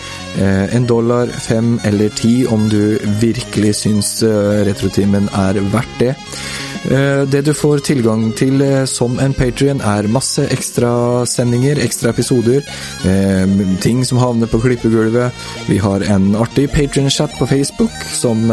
[0.41, 4.09] Eh, en dollar, fem eller ti om du virkelig syns
[4.65, 6.15] Retrotimen er verdt det.
[6.85, 12.61] Det du får tilgang til som en patrion, er masse ekstrasendinger, ekstra episoder,
[13.81, 15.33] ting som havner på klippegulvet.
[15.65, 18.45] Vi har en artig patrion-chat på Facebook som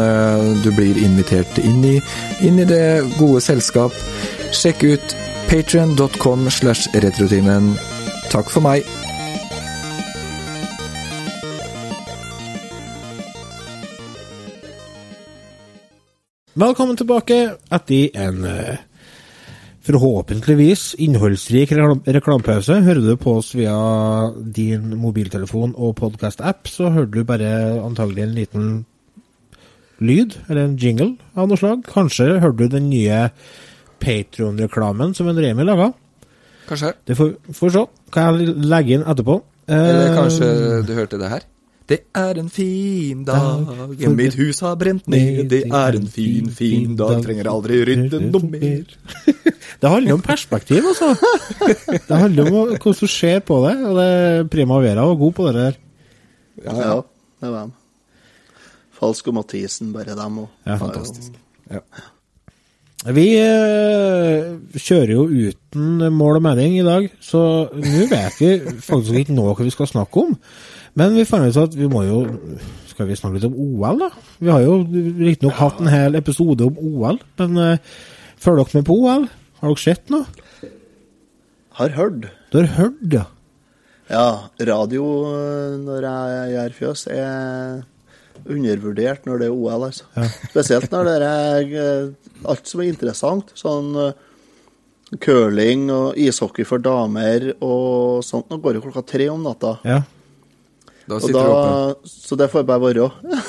[0.65, 1.99] du blir invitert inn i,
[2.41, 3.93] inn i det gode selskap.
[4.49, 5.15] Sjekk ut
[5.49, 7.75] patrion.com slash retrotimen.
[8.31, 8.83] Takk for meg.
[16.53, 17.37] Velkommen tilbake
[17.73, 18.81] etter en eh,
[19.87, 22.77] forhåpentligvis innholdsrik reklam- reklamepause.
[22.85, 23.73] Hører du på oss via
[24.37, 27.49] din mobiltelefon og podkast-app, så hører du bare
[27.81, 28.67] antagelig en liten
[30.03, 31.81] lyd, eller en jingle av noe slag.
[31.89, 33.25] Kanskje hører du den nye
[34.03, 35.91] Patron-reklamen som en Remi laga.
[36.67, 36.93] Kanskje.
[37.07, 37.85] Det får får se.
[38.13, 39.41] Kan jeg legge inn etterpå.
[39.67, 40.47] Eller Eh, kanskje
[40.87, 41.43] du hørte det her?
[41.87, 45.49] Det er en fin dag, dag mitt hus har brent ned.
[45.51, 48.85] Det er en fin, fin dag, trenger aldri rydde noe mer.
[49.83, 51.09] Det handler om perspektiv, altså.
[52.07, 53.73] Det handler om hvordan du ser på det.
[53.83, 54.09] Og det
[54.53, 55.79] Prima Primavera var god på det der.
[56.63, 57.01] Ja,
[57.43, 57.73] det var dem.
[58.99, 60.49] Falsk og Mathisen, bare dem òg.
[60.65, 61.35] Ja, fantastisk.
[61.67, 61.83] Ja.
[63.11, 69.17] Vi eh, kjører jo uten mål og mening i dag, så nå vet vi faktisk
[69.19, 70.37] ikke nå hva vi skal snakke om.
[70.95, 72.19] Men vi fant ut at vi må jo
[72.93, 74.09] Skal vi snakke litt om OL, da?
[74.37, 77.93] Vi har jo riktignok hatt en hel episode om OL, men uh,
[78.37, 79.25] følger dere med på OL?
[79.59, 80.69] Har dere sett noe?
[81.79, 82.27] Har hørt.
[82.53, 83.23] Du har hørt, ja.
[84.11, 84.27] Ja,
[84.69, 87.81] radio øh, når jeg gjør fjøs, er
[88.49, 90.07] undervurdert når det er OL, altså.
[90.51, 92.13] Spesielt når det er øh,
[92.53, 93.53] alt som er interessant.
[93.57, 94.11] Sånn øh,
[95.21, 98.49] curling og ishockey for damer og sånt.
[98.49, 99.77] Nå går det klokka tre om natta.
[99.85, 100.01] ja.
[101.03, 102.09] Da sitter du oppe.
[102.09, 103.09] så det får bare være.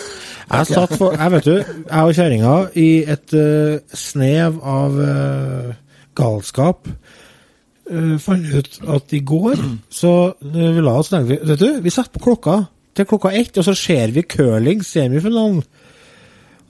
[0.45, 5.71] Jeg satt for, jeg vet du, jeg og kjerringa i et uh, snev av uh,
[6.13, 11.63] galskap uh, fant ut at i går så uh, vi la oss tenke vi, Vet
[11.63, 12.59] du, vi setter på klokka
[12.95, 15.63] til klokka ett, og så ser vi curling semifinalen.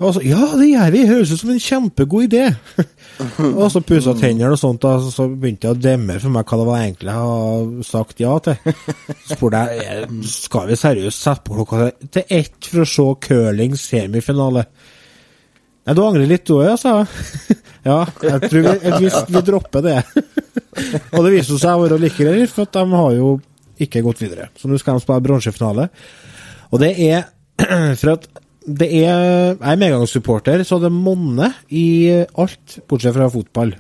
[0.03, 1.03] Og så, ja, det gjør vi!
[1.07, 2.49] Høres ut som en kjempegod idé!
[3.61, 6.59] og så pussa tennene og sånt, og så- begynte jeg å demme for meg hva
[6.59, 8.75] det var egentlig jeg hadde sagt ja til.
[9.29, 13.79] Så spurte jeg skal vi seriøst sette på klokka til- ett for å se curling
[13.79, 14.67] semifinale.
[15.85, 17.57] Nei, du angrer litt du òg, ja, sa jeg.
[17.91, 19.99] ja, jeg tror vi, vi, vi dropper det.
[21.15, 23.35] og det viste seg å være like greit, for de har jo
[23.83, 24.51] ikke gått videre.
[24.59, 25.89] Så nå skal de spille bronsefinale.
[26.73, 27.27] Og det er
[28.01, 28.29] for at
[28.65, 29.19] det er
[29.53, 33.75] Jeg er medgangssupporter, så det monner i alt, bortsett fra fotball.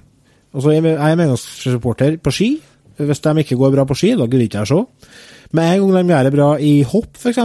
[0.54, 2.50] Altså, jeg er medgangssupporter på ski.
[2.98, 4.82] Hvis de ikke går bra på ski, da gidder ikke jeg se.
[5.54, 7.40] Med en gang de gjør det bra i hopp, f.eks.,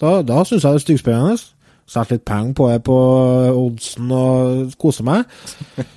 [0.00, 1.36] da, da syns jeg det er styggspennende.
[1.84, 2.96] Setter litt penger på det på
[3.58, 5.26] oddsen og kose meg.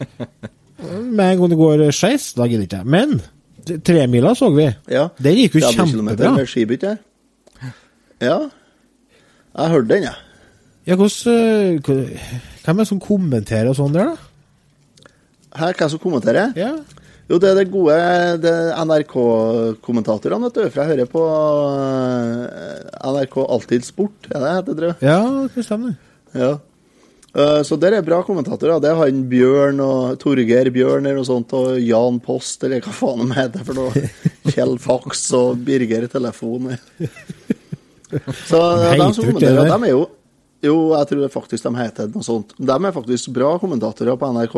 [1.18, 2.90] Med en gang det går skeis, da gidder ikke jeg.
[2.92, 3.20] Men
[3.86, 4.68] tremila så vi.
[4.92, 5.08] Ja.
[5.22, 6.34] Den gikk jo 30 kjempebra.
[6.38, 6.98] med skibytte.
[8.24, 8.38] Ja.
[9.58, 10.16] Jeg hørte den, jeg.
[10.88, 15.12] Ja, hvordan, eh, Hvem er det som kommenterer og sånn der, da?
[15.58, 16.54] Her, hvem som kommenterer?
[16.60, 16.74] Ja.
[17.28, 17.96] Jo, det er det gode
[18.88, 20.70] NRK-kommentatorene, vet du.
[20.72, 21.24] For jeg hører på
[21.82, 24.98] eh, NRK Alltid Sport, er det heter, tror jeg.
[25.08, 25.96] Ja, det stemmer.
[26.38, 26.54] Ja.
[27.36, 28.80] Eh, så der er bra kommentatorer.
[28.82, 32.94] Det er han Bjørn og Torgeir Bjørn eller noe sånt, og Jan Post eller hva
[32.96, 34.04] faen de heter for noe.
[34.54, 36.72] Kjell Faks og Birger Telefon.
[38.48, 40.06] Så de som kommenterer, de er jo
[40.64, 42.56] Jo, jeg tror det faktisk de heter noe sånt.
[42.58, 44.56] De er faktisk bra kommentatorer på NRK,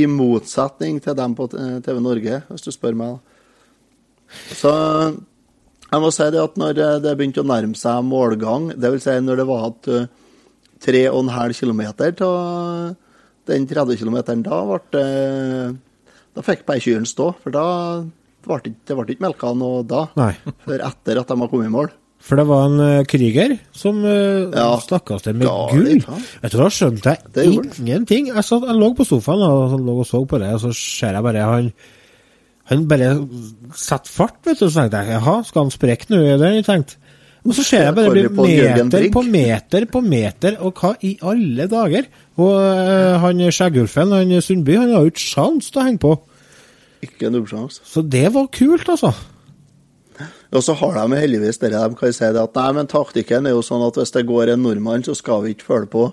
[0.00, 3.20] i motsetning til dem på TV eh, Norge, hvis du spør meg.
[4.58, 4.72] Så
[5.88, 9.06] jeg må si det at når eh, det begynte å nærme seg målgang, dvs.
[9.06, 9.92] Si når det var at
[10.84, 11.82] 3,5 km
[12.26, 12.96] av
[13.48, 14.18] den 30 km.
[14.44, 15.06] Da ble det
[16.36, 17.64] Da fikk beikyrne stå, for da
[18.46, 20.06] ble det, ble ikke melka noe da.
[20.18, 20.34] Nei.
[20.64, 21.90] For etter at de har kommet i mål.
[22.18, 26.00] For det var en eh, kriger som uh, ja, stakk av sted med gull.
[26.42, 28.32] Vet du, Da skjønte jeg ingenting.
[28.32, 31.14] Jeg, satt, jeg, lå på sofaen og, lå og så på det, og så ser
[31.18, 31.70] jeg bare han
[32.68, 33.14] han bare
[33.72, 34.66] setter fart, vet du.
[34.66, 36.18] Så tenkte jeg jaha, skal han sprekke nå?
[36.20, 36.97] Det har jeg tenkt.
[37.46, 41.14] Og så ser jeg bare det blir meter på meter på meter, og hva i
[41.22, 42.08] alle dager?
[42.38, 46.14] Og uh, han Skjeggulfen, han Sundby, han har jo ikke sjans til å henge på.
[47.06, 47.84] Ikke en nubbsjanse.
[47.86, 49.12] Så det var kult, altså.
[50.48, 53.54] Og så har de heldigvis det de kan si det at nei, men taktikken er
[53.54, 56.06] jo sånn at hvis det går en nordmann, så skal vi ikke følge på.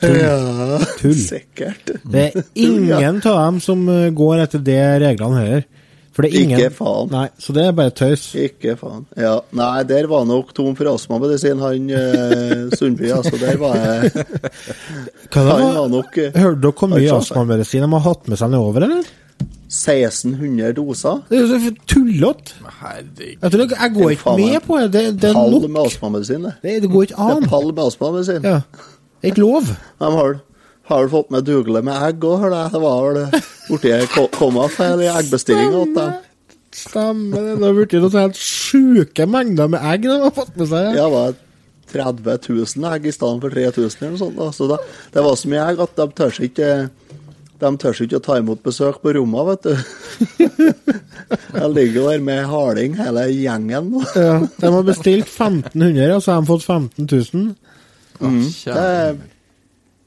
[0.00, 1.16] Ja, Tull.
[1.16, 1.90] sikkert.
[2.04, 5.66] Det er ingen av dem som eh, går etter de reglene her.
[6.12, 7.10] For det er ingen Ikke faen.
[7.12, 8.24] Nei, så det er bare tøys.
[8.34, 9.04] Ikke faen.
[9.16, 9.36] Ja.
[9.54, 13.12] Nei, der var nok tom for astmamedisin, han eh, Sundby.
[13.14, 14.10] Altså, der var jeg
[15.30, 15.62] Hva Han var?
[15.78, 19.06] var nok eh, Hørte dere hvor mye astmamedisin de har hatt med seg nedover, eller?
[19.70, 21.20] 1600 doser.
[21.30, 22.56] Det er jo så tullete.
[22.58, 24.88] Jeg, tror jeg, går ikke med på det.
[24.96, 25.68] Det, det er Pall nok.
[25.70, 26.54] med astmamedisin, det.
[26.64, 27.44] Det, det går ikke Det an.
[27.46, 28.42] er pall med astmamedisin.
[28.50, 28.56] Ja.
[29.20, 29.70] Det er ikke lov.
[30.02, 30.34] De har,
[30.90, 32.72] har du fått med dugle med egg òg, hører jeg.
[32.74, 36.16] Det var vel borti ko- kommafeil i eggbestillinga til dem.
[36.80, 37.54] Stemmer det.
[37.60, 40.90] Det har blitt noen helt sjuke mengder med egg de har fått med seg.
[40.94, 41.38] Ja, det var
[41.90, 42.36] 30
[42.78, 44.36] 000 egg i stedet for 3000 eller noe sånt.
[44.38, 44.50] Da.
[44.54, 44.76] Så da,
[45.16, 46.68] det var så mye egg at de tør ikke
[47.60, 49.74] de tør ikke å ta imot besøk på rommene, vet du.
[51.60, 53.90] Jeg ligger der med harding, hele gjengen.
[54.16, 57.50] Ja, de har bestilt 1500, og så har de fått 15 000.
[58.64, 59.18] Det er,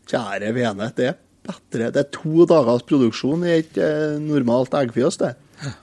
[0.10, 1.92] kjære vene, det er bedre.
[1.94, 5.36] Det er to dagers produksjon i et eh, normalt eggfjøs, det.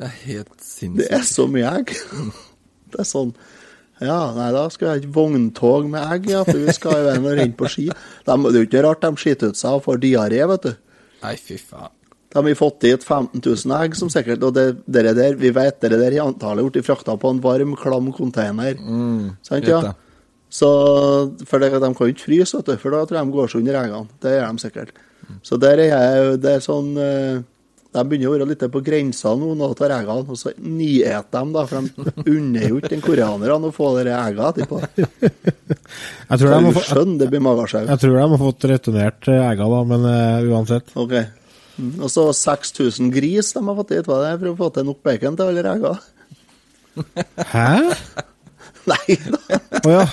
[0.00, 1.00] Det er helt sinnssykt.
[1.02, 1.90] Det er så mye egg.
[2.90, 3.34] Det er sånn
[4.00, 7.08] Ja, nei, da skal vi ha et vogntog med egg, ja, for vi skal jo
[7.10, 7.90] være og renne på ski.
[7.92, 10.70] De, det er jo ikke rart de skiter ut seg og får diaré, vet du.
[11.20, 11.92] Nei, fy faen.
[12.30, 15.80] De har fått dit 15 000 egg, som sikkert Og det, dere der, vi vet
[15.82, 18.78] dere der i antallet blitt frakta på en varm, klam container.
[19.42, 19.80] Sant, ja?
[19.84, 20.09] det.
[20.50, 20.68] Så,
[21.46, 23.50] for det, de kan jo ikke fryse, vet du, for da tror jeg de går
[23.52, 24.18] seg under eggene.
[24.22, 24.92] Det gjør de sikkert.
[25.46, 27.36] Så der er jeg det er sånn eh,
[27.94, 31.52] De begynner å være litt på grensa nå, nå tar eggene, og så nyeter de,
[31.54, 34.80] da, for de unner jo ikke den koreanerne å få de eggene etterpå.
[36.30, 37.84] Jeg tror, de skjønner det blir magesjau.
[37.88, 40.92] jeg tror de har fått returnert eggene, da, men uh, uansett.
[40.98, 41.14] Ok.
[41.80, 44.68] Mm, Og så 6000 gris de har fått dit, hva er det, for å få
[44.76, 45.94] til nok bacon til alle eggene.
[47.54, 47.70] Hæ?
[48.90, 49.58] Nei da.
[49.80, 50.04] Å ja.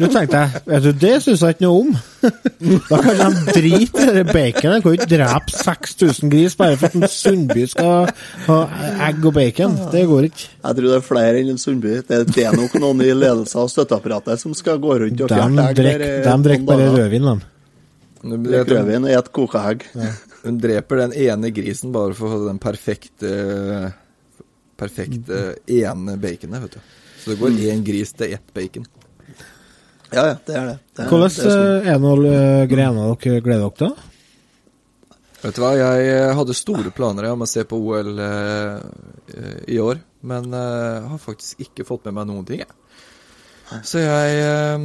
[0.00, 1.90] Nå tenkte jeg Vet du, det syns jeg ikke noe om.
[2.88, 4.78] Da kan de drite i det baconet.
[4.78, 8.08] De kan jo ikke drepe 6000 gris bare for at en Sundby skal
[8.46, 8.56] ha
[9.08, 9.76] egg og bacon.
[9.92, 10.46] Det går ikke.
[10.66, 11.98] Jeg tror det er flere enn en Sundby.
[12.08, 15.68] Det, det er nok noen i ledelsen av støtteapparatet som skal gå rundt og fjerne
[15.70, 15.78] egg.
[15.82, 17.52] der, eh, de drikker bare rødvin, de.
[18.26, 19.86] Du Drikker rødvin og et kokeegg.
[20.46, 23.92] hun dreper den ene grisen bare for å få den perfekte
[24.76, 25.38] Perfekte
[25.72, 26.95] ene baconet, vet du.
[27.26, 28.84] Så det går én gris til ett bacon.
[30.14, 30.74] Ja, ja, det er det.
[30.94, 31.64] det, er- Hvordan det er sånn.
[31.82, 33.96] eh, er noen eh, grener dere gleder dere til?
[35.42, 38.78] Vet du hva, jeg eh, hadde store planer om å se på OL eh,
[39.34, 43.82] eh, i år, men eh, har faktisk ikke fått med meg noen ting, jeg.
[43.82, 44.78] Så jeg eh,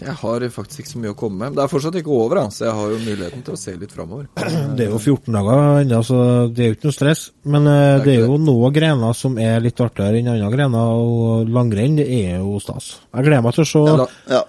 [0.00, 1.54] Jeg har faktisk ikke så mye å komme med.
[1.54, 3.92] Det er fortsatt ikke over, da, så jeg har jo muligheten til å se litt
[3.94, 4.26] framover.
[4.76, 6.18] Det er jo 14 dager ennå, så
[6.50, 7.22] det er jo ikke noe stress.
[7.46, 10.50] Men det er det er jo jo noen grener som er litt artigere enn andre
[10.56, 12.90] grener, og langrenn det er jo stas.
[13.14, 14.42] Jeg gleder meg til å se, Ja, Ja.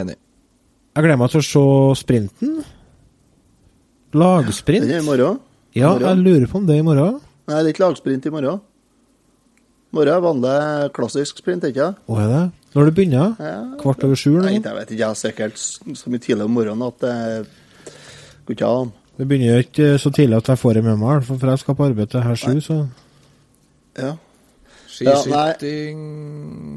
[0.00, 0.16] enig.
[0.96, 2.56] jeg gleder meg til å se sprinten.
[4.16, 4.86] Lagsprint.
[4.88, 5.38] Den er i morgen.
[5.76, 7.20] Ja, jeg lurer på om det er i morgen.
[7.46, 8.60] Nei, det er ikke lagsprint i morgen.
[9.92, 12.00] I morgen er vanlig klassisk sprint, ikke sant?
[12.08, 12.42] Å, er det?
[12.74, 13.32] Når det begynner?
[13.42, 13.56] Ja.
[13.80, 14.30] Kvart over sju?
[14.38, 14.98] Nei, jeg vet ikke.
[15.00, 17.14] Jeg har sikkert så mye tidlig om morgenen at det
[18.46, 18.92] går ikke an.
[19.18, 21.74] Det begynner jo ikke så tidlig at jeg får det med meg, for jeg skal
[21.76, 22.76] på arbeid til her sju, så
[23.98, 24.12] Ja.
[24.90, 25.98] Skiskyting,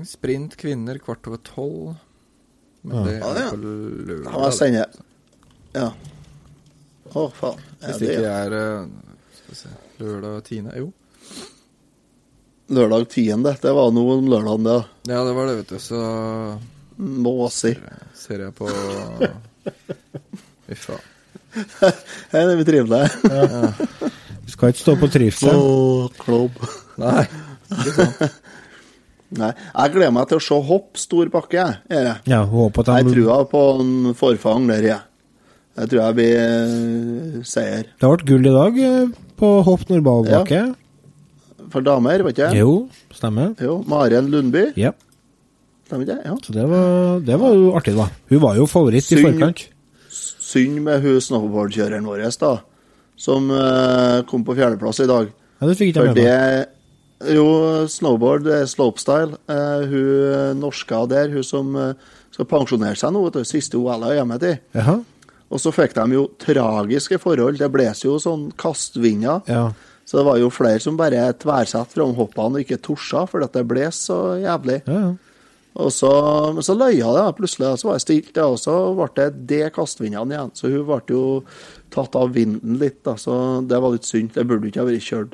[0.07, 1.95] sprint kvinner kvart over tolv.
[2.83, 3.03] Men Ja.
[3.03, 3.49] det Ja, er ja.
[3.49, 4.85] på lørdag.
[5.75, 5.89] Ja.
[7.13, 7.57] Å, faen.
[7.81, 8.87] Ja, Hvis det det ikke er er eh,
[9.33, 9.69] Skal vi se
[9.99, 10.71] Lørdag 10.
[10.77, 10.93] Jo.
[12.69, 13.43] Lørdag 10.
[13.61, 14.77] Det var nå om lørdagen, det.
[15.11, 15.79] Ja, det var det, vet du.
[15.83, 15.99] Så
[16.97, 17.73] Måsi.
[18.15, 18.69] ser jeg på
[20.67, 21.09] Fy faen.
[22.31, 23.09] det er vi trivelige.
[24.45, 25.53] vi skal ikke stå på trivsel.
[25.53, 26.61] Å, klubb.
[27.01, 27.25] Nei.
[29.33, 31.79] Nei, jeg gleder meg til å se hopp stor bakke, jeg.
[31.89, 32.17] gjør jeg.
[32.29, 35.01] Ja, håper at Jeg tror på en forfang der, jeg.
[35.73, 37.87] Jeg tror jeg blir eh, seier.
[37.97, 39.07] Det ble gull i dag eh,
[39.41, 40.59] på hopp normalbakke.
[41.73, 42.61] For damer, vet ikke jeg?
[42.61, 42.73] Jo,
[43.13, 43.55] stemmer.
[43.61, 43.79] Jo.
[43.89, 44.67] Maren Lundby.
[44.77, 44.93] Ja.
[45.87, 46.19] Stemmer ikke?
[46.21, 46.35] Ja.
[46.45, 48.09] Så det var, det var jo artig, da.
[48.29, 49.25] Hun var jo favoritt i Synd.
[49.25, 49.63] forkant.
[50.13, 52.53] Synd med hun snowboardkjøreren vår, da.
[53.17, 55.31] Som uh, kom på fjerdeplass i dag.
[55.33, 56.69] Ja, det fikk ikke jeg med meg.
[57.23, 57.47] det Jo,
[57.89, 59.39] snowboard, det slopestyle.
[59.49, 61.95] Uh, hun norska der, hun som uh,
[62.33, 63.47] skal pensjonere seg nå, vet du.
[63.47, 64.59] Siste OL er hjemme til.
[64.77, 64.99] Jaha.
[65.53, 67.57] Og så fikk de jo tragiske forhold.
[67.61, 69.41] Det blåser jo sånn kastvinder.
[69.49, 69.67] Ja.
[70.05, 73.53] Så det var jo flere som bare tversatte fram hoppene og ikke torsa, fordi at
[73.55, 74.81] det ble så jævlig.
[74.87, 75.13] Ja, ja.
[75.73, 76.09] Og så,
[76.53, 79.71] men så løya det plutselig, så var det stilt, ja, og så ble det det
[79.73, 80.51] kastvindene igjen.
[80.53, 81.23] Så hun ble jo
[81.93, 84.35] tatt av vinden litt, da, så det var litt synd.
[84.35, 85.33] Det burde ikke ha vært kjørt.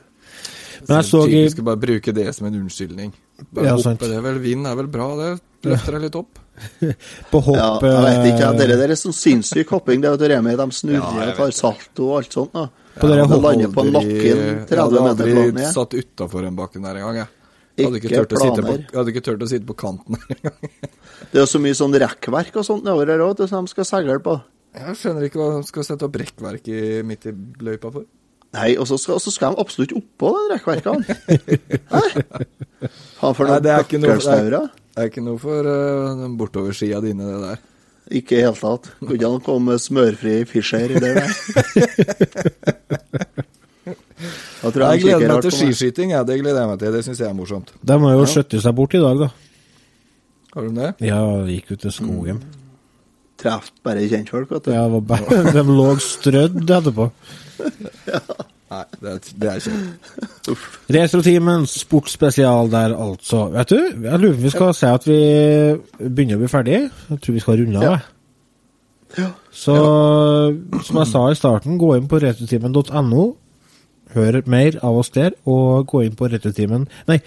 [0.88, 3.12] Men jeg så i Vi skal bare bruke det som en unnskyldning.
[3.52, 4.00] Bare Ja, hoppe, sant.
[4.06, 6.40] det er vel vind er vel bra, det løfter deg litt opp.
[7.34, 10.00] På hopp Ja, jeg vet ikke, det Dere der er sånn sinnssyk hopping.
[10.00, 12.56] Det er jo Remi, de snurrer Ja, og tar salto og alt sånt.
[12.56, 12.70] da.
[13.00, 16.48] På ja, det lander på nakken Jeg 30 hadde meter aldri hadde aldri satt utafor
[16.50, 17.36] en bakken der engang, jeg.
[17.80, 20.72] Jeg hadde ikke, sitte på, jeg hadde ikke turt å sitte på kanten der engang.
[21.32, 24.18] Det er så mye sånn rekkverk og sånt nedover her òg, som de skal seile
[24.24, 24.36] på.
[24.80, 27.34] Jeg skjønner ikke hva de skal sette opp rekkverk i, midt i
[27.64, 28.08] løypa for.
[28.58, 31.18] Nei, og så skal, skal de absolutt oppå den rekkverkene.
[31.94, 32.04] Hæ?
[33.20, 34.70] Faen for noen er bøkkelstaurer.
[34.90, 37.62] Det er ikke noe for uh, bortoversida dine, det der.
[38.10, 38.90] Ikke i det hele tatt.
[39.00, 41.30] Kunne ikke han komme med smørfri Fischer i det der?
[44.60, 46.26] Jeg, Jeg gleder meg til skiskyting, jeg.
[46.28, 46.96] Det gleder jeg meg til.
[46.98, 47.72] Det syns jeg er morsomt.
[47.80, 49.30] De har jo skjøttet seg bort i dag, da.
[50.56, 50.90] Har du det?
[51.06, 52.42] Ja, de gikk ut til skogen.
[53.40, 54.74] Treff bare kjentfolk, vet du.
[54.74, 57.12] Ja, det var bare, de lå strødd etterpå.
[58.70, 60.54] Nei, det det er kjipt.
[60.94, 63.48] Retrotimen sportsspesial der, altså.
[63.56, 65.20] Vet du, jeg lurer på om vi skal si at vi
[66.06, 66.88] begynner å bli ferdige.
[67.10, 67.86] Jeg tror vi skal runde av.
[67.90, 68.00] Ja.
[69.18, 69.30] Ja.
[69.50, 69.76] Så
[70.86, 73.30] som jeg sa i starten, gå inn på retrotimen.no.
[74.14, 77.20] Hør mer av oss der, og gå inn på retrotimen Nei,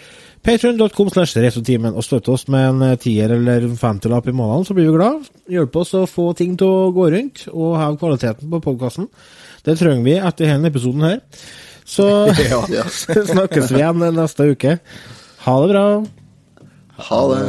[0.42, 4.74] patreon.com slash retrotimen og støtte oss med en tier eller en femtilapp i måneden, så
[4.74, 5.28] blir vi glad.
[5.50, 9.06] Hjelp oss å få ting til å gå rundt, og heve kvaliteten på podkasten.
[9.62, 11.20] Det trenger vi etter denne episoden her.
[11.86, 12.06] Så
[12.72, 12.84] Ja.
[13.34, 14.78] snakkes vi igjen neste uke.
[15.46, 15.86] Ha det bra.
[17.08, 17.46] Ha det.